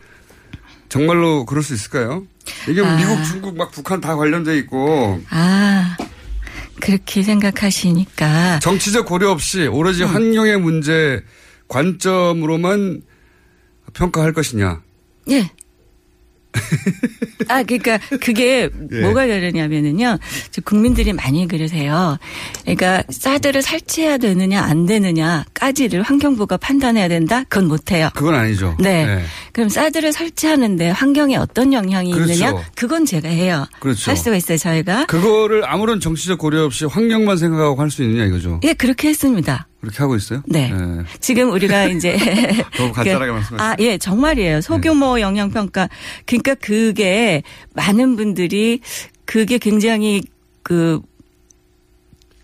[0.89, 2.27] 정말로 그럴 수 있을까요?
[2.69, 2.97] 이게 아.
[2.97, 5.97] 미국, 중국, 막 북한 다 관련돼 있고 아,
[6.81, 8.61] 그렇게 생각하시니까.
[8.61, 10.09] 정치적 고려 없이 오로지 음.
[10.09, 11.23] 환경의 문제
[11.69, 13.03] 관점으로만
[13.93, 14.81] 평가할 것이냐?
[15.31, 15.51] 예.
[17.49, 19.01] 아, 그러니까 그게 예.
[19.01, 20.19] 뭐가 다르냐면은요.
[20.51, 22.19] 저 국민들이 많이 그러세요.
[22.63, 27.45] 그러니까 사드를 설치해야 되느냐 안 되느냐까지를 환경부가 판단해야 된다.
[27.49, 28.11] 그건 못 해요.
[28.15, 28.77] 그건 아니죠.
[28.81, 29.23] 네.
[29.53, 32.33] 그럼 사드를 설치하는데 환경에 어떤 영향이 그렇죠.
[32.33, 32.55] 있느냐?
[32.75, 33.67] 그건 제가 해요.
[33.81, 34.11] 그렇죠.
[34.11, 35.07] 할 수가 있어요, 저희가.
[35.07, 38.61] 그거를 아무런 정치적 고려 없이 환경만 생각하고 할 수 있느냐 이거죠.
[38.65, 39.68] 예, 그렇게 했습니다.
[39.81, 40.43] 그렇게 하고 있어요?
[40.47, 40.73] 네.
[41.21, 42.17] 지금 우리가 이제
[42.77, 43.63] 너무 간단하게 그- 말씀하시네.
[43.63, 44.61] 아, 예, 정말이에요.
[44.61, 45.89] 소규모 영향 평가.
[46.27, 47.43] 그러니까 그게
[47.75, 48.81] 많은 분들이
[49.25, 50.23] 그게 굉장히
[50.63, 51.01] 그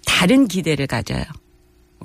[0.07, 1.25] 다른 기대를 가져요.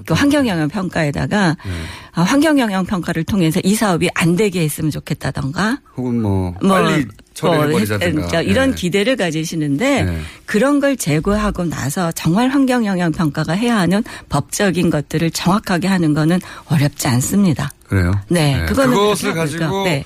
[0.06, 1.72] 그 환경 영향 평가에다가 네.
[2.14, 7.06] 아, 환경 영향 평가를 통해서 이 사업이 안 되게 했으면 좋겠다던가 혹은 뭐, 뭐, 빨리
[7.40, 8.42] 처리해 뭐 버리자든가.
[8.42, 10.20] 이런 기대를 가지시는데 네.
[10.46, 16.40] 그런 걸 제거하고 나서 정말 환경 영향 평가가 해야 하는 법적인 것들을 정확하게 하는 거는
[16.66, 17.70] 어렵지 않습니다.
[17.88, 18.12] 그래요?
[18.30, 19.34] 네, 그거는 그것을.
[19.34, 20.04] 가지고 네.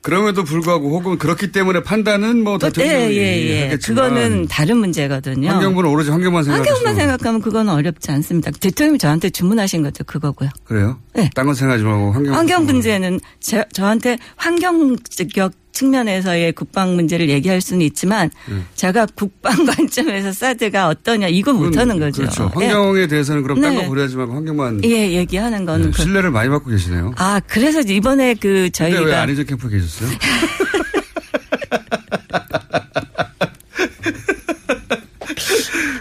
[0.00, 3.62] 그럼에도 불구하고 혹은 그렇기 때문에 판단은 뭐 예, 대통령이 예, 예.
[3.68, 5.48] 하겠지만 그거는 다른 문제거든요.
[5.48, 8.50] 환경부는 오로지 환경만 생각하시고 환경만 생각하면 그거는 어렵지 않습니다.
[8.50, 10.48] 대통령이 저한테 주문하신 것도 그거고요.
[10.64, 10.98] 그래요?
[11.14, 11.30] 네.
[11.36, 17.60] 딴 건 생각하지 말고 환경 환경 문제는 저, 저한테 환경 적 측면에서의 국방 문제를 얘기할
[17.60, 18.66] 수는 있지만 음.
[18.74, 22.22] 제가 국방 관점에서 사드가 어떠냐 이거 못하는 거죠.
[22.22, 22.50] 그렇죠.
[22.54, 23.82] 환경에 대해서는 그럼 딴 네.
[23.82, 27.12] 거 고려하지 말고 환경만 예, 예, 얘기하는 거는 네, 그- 신뢰를 많이 받고 계시네요.
[27.16, 30.10] 아 그래서 이번에 그 근데 왜 저희가 안희정 캠프에 계셨어요?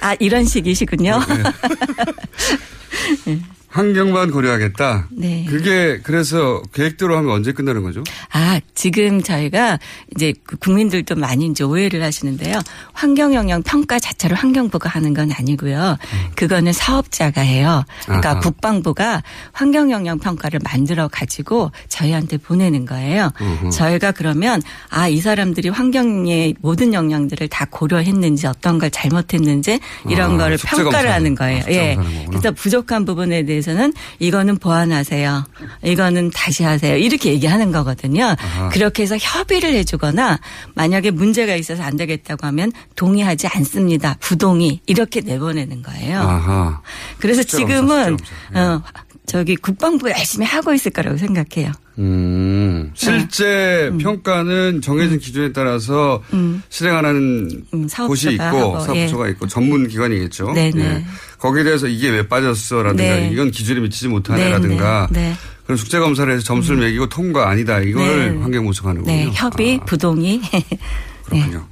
[0.02, 1.20] 아 이런 식이시군요.
[3.72, 5.08] 환경만 고려하겠다.
[5.12, 5.46] 네.
[5.50, 8.04] 그게 그래서 계획대로 하면 언제 끝나는 거죠?
[8.34, 9.80] 아, 지금 저희가
[10.14, 12.60] 이제 그 국민들도 많이 이제 오해를 하시는데요.
[12.92, 15.98] 환경 영향 평가 자체를 환경부가 하는 건 아니고요.
[16.36, 17.84] 그거는 사업자가 해요.
[18.04, 18.40] 그러니까 아하.
[18.42, 23.32] 국방부가 환경 영향 평가를 만들어 가지고 저희한테 보내는 거예요.
[23.40, 23.70] 음흠.
[23.70, 30.38] 저희가 그러면 아, 이 사람들이 환경의 모든 영향들을 다 고려했는지 어떤 걸 잘못했는지 이런 아,
[30.44, 31.14] 거를 평가를 검사.
[31.14, 31.64] 하는 거예요.
[31.66, 31.96] 아, 예.
[31.96, 32.26] 검사하는.
[32.28, 35.46] 그래서 부족한 부분에 대해서 는 이거는 보완하세요.
[35.84, 36.98] 이거는 다시 하세요.
[36.98, 38.36] 이렇게 얘기하는 거거든요.
[38.38, 38.70] 아하.
[38.70, 40.40] 그렇게 해서 협의를 해주거나
[40.74, 44.18] 만약에 문제가 있어서 안 되겠다고 하면 동의하지 않습니다.
[44.20, 46.20] 부동의 이렇게 내보내는 거예요.
[46.20, 46.82] 아하.
[47.20, 48.18] 그래서 지금은
[48.56, 48.82] 어,
[49.26, 51.72] 저기 국방부가 열심히 하고 있을 거라고 생각해요.
[52.02, 53.98] 음, 실제 네.
[54.04, 56.24] 평가는 정해진 기준에 따라서
[56.70, 57.88] 실행하는 곳이 음.
[57.88, 59.32] 사업소가 있고 하고, 사업소가 예.
[59.32, 60.54] 있고 전문 기관이겠죠.
[60.54, 60.84] 네네.
[60.84, 61.06] 예.
[61.38, 63.30] 거기에 대해서 이게 왜 빠졌어라든가 네.
[63.32, 65.36] 이건 기준에 미치지 못하네라든가 네, 네.
[65.64, 68.42] 그런 숙제 검사를 해서 점수를 매기고 통과 아니다 이걸 네.
[68.42, 69.16] 환경부 청하는군요.
[69.16, 70.42] 네, 협의, 부동의.
[71.26, 71.66] 그렇군요.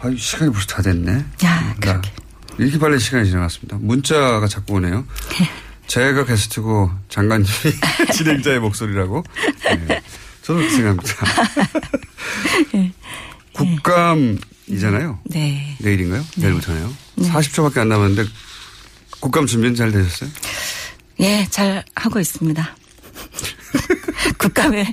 [0.00, 1.24] 아유, 시간이 벌써 다 됐네.
[1.44, 2.02] 야, 나
[2.58, 3.78] 이렇게 빨리 시간이 지나갔습니다.
[3.80, 5.04] 문자가 자꾸 오네요.
[5.86, 7.48] 제가 게스트고 장관님이
[8.14, 9.22] 진행자의 목소리라고.
[9.86, 10.02] 네.
[10.42, 11.26] 저도 그렇게 생각합니다.
[13.52, 15.20] 국감이잖아요.
[15.26, 15.76] 네.
[15.80, 16.24] 내일인가요?
[16.36, 16.92] 내일부터네요.
[17.16, 17.28] 네.
[17.30, 18.28] 40초밖에 안 남았는데
[19.20, 20.30] 국감 준비는 잘 되셨어요?
[21.20, 22.76] 예, 잘 하고 있습니다.
[24.38, 24.92] 국감에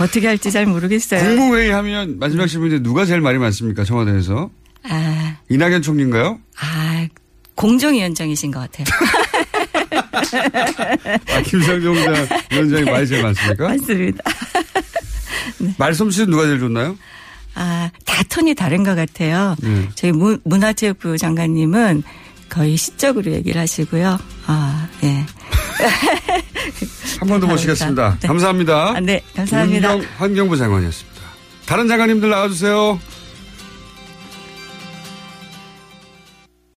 [0.00, 1.20] 어떻게 할지 잘 모르겠어요.
[1.20, 3.84] 국무회의 하면 마지막 질문인데 누가 제일 말이 많습니까?
[3.84, 4.50] 청와대에서.
[4.84, 6.38] 아, 이낙연 총리인가요?
[6.60, 7.08] 아,
[7.56, 8.86] 공정위원장이신 것 같아요.
[10.32, 11.94] 아, 김상정
[12.50, 13.68] 위원장이 말이 제일 많습니까?
[13.68, 14.22] 맞습니다.
[15.78, 16.96] 말솜씨는 누가 제일 좋나요?
[17.54, 19.56] 아, 다 톤이 다른 것 같아요.
[19.60, 19.88] 네.
[19.94, 22.02] 저희 문, 문화체육부 장관님은
[22.48, 24.18] 거의 시적으로 얘기를 하시고요.
[24.46, 25.26] 아, 예.
[27.20, 28.18] 한번 더 모시겠습니다.
[28.20, 28.26] 네.
[28.28, 28.96] 감사합니다.
[28.96, 29.92] 아, 네, 감사합니다.
[29.92, 31.18] 문경 환경부 장관이었습니다.
[31.66, 32.98] 다른 장관님들 나와주세요.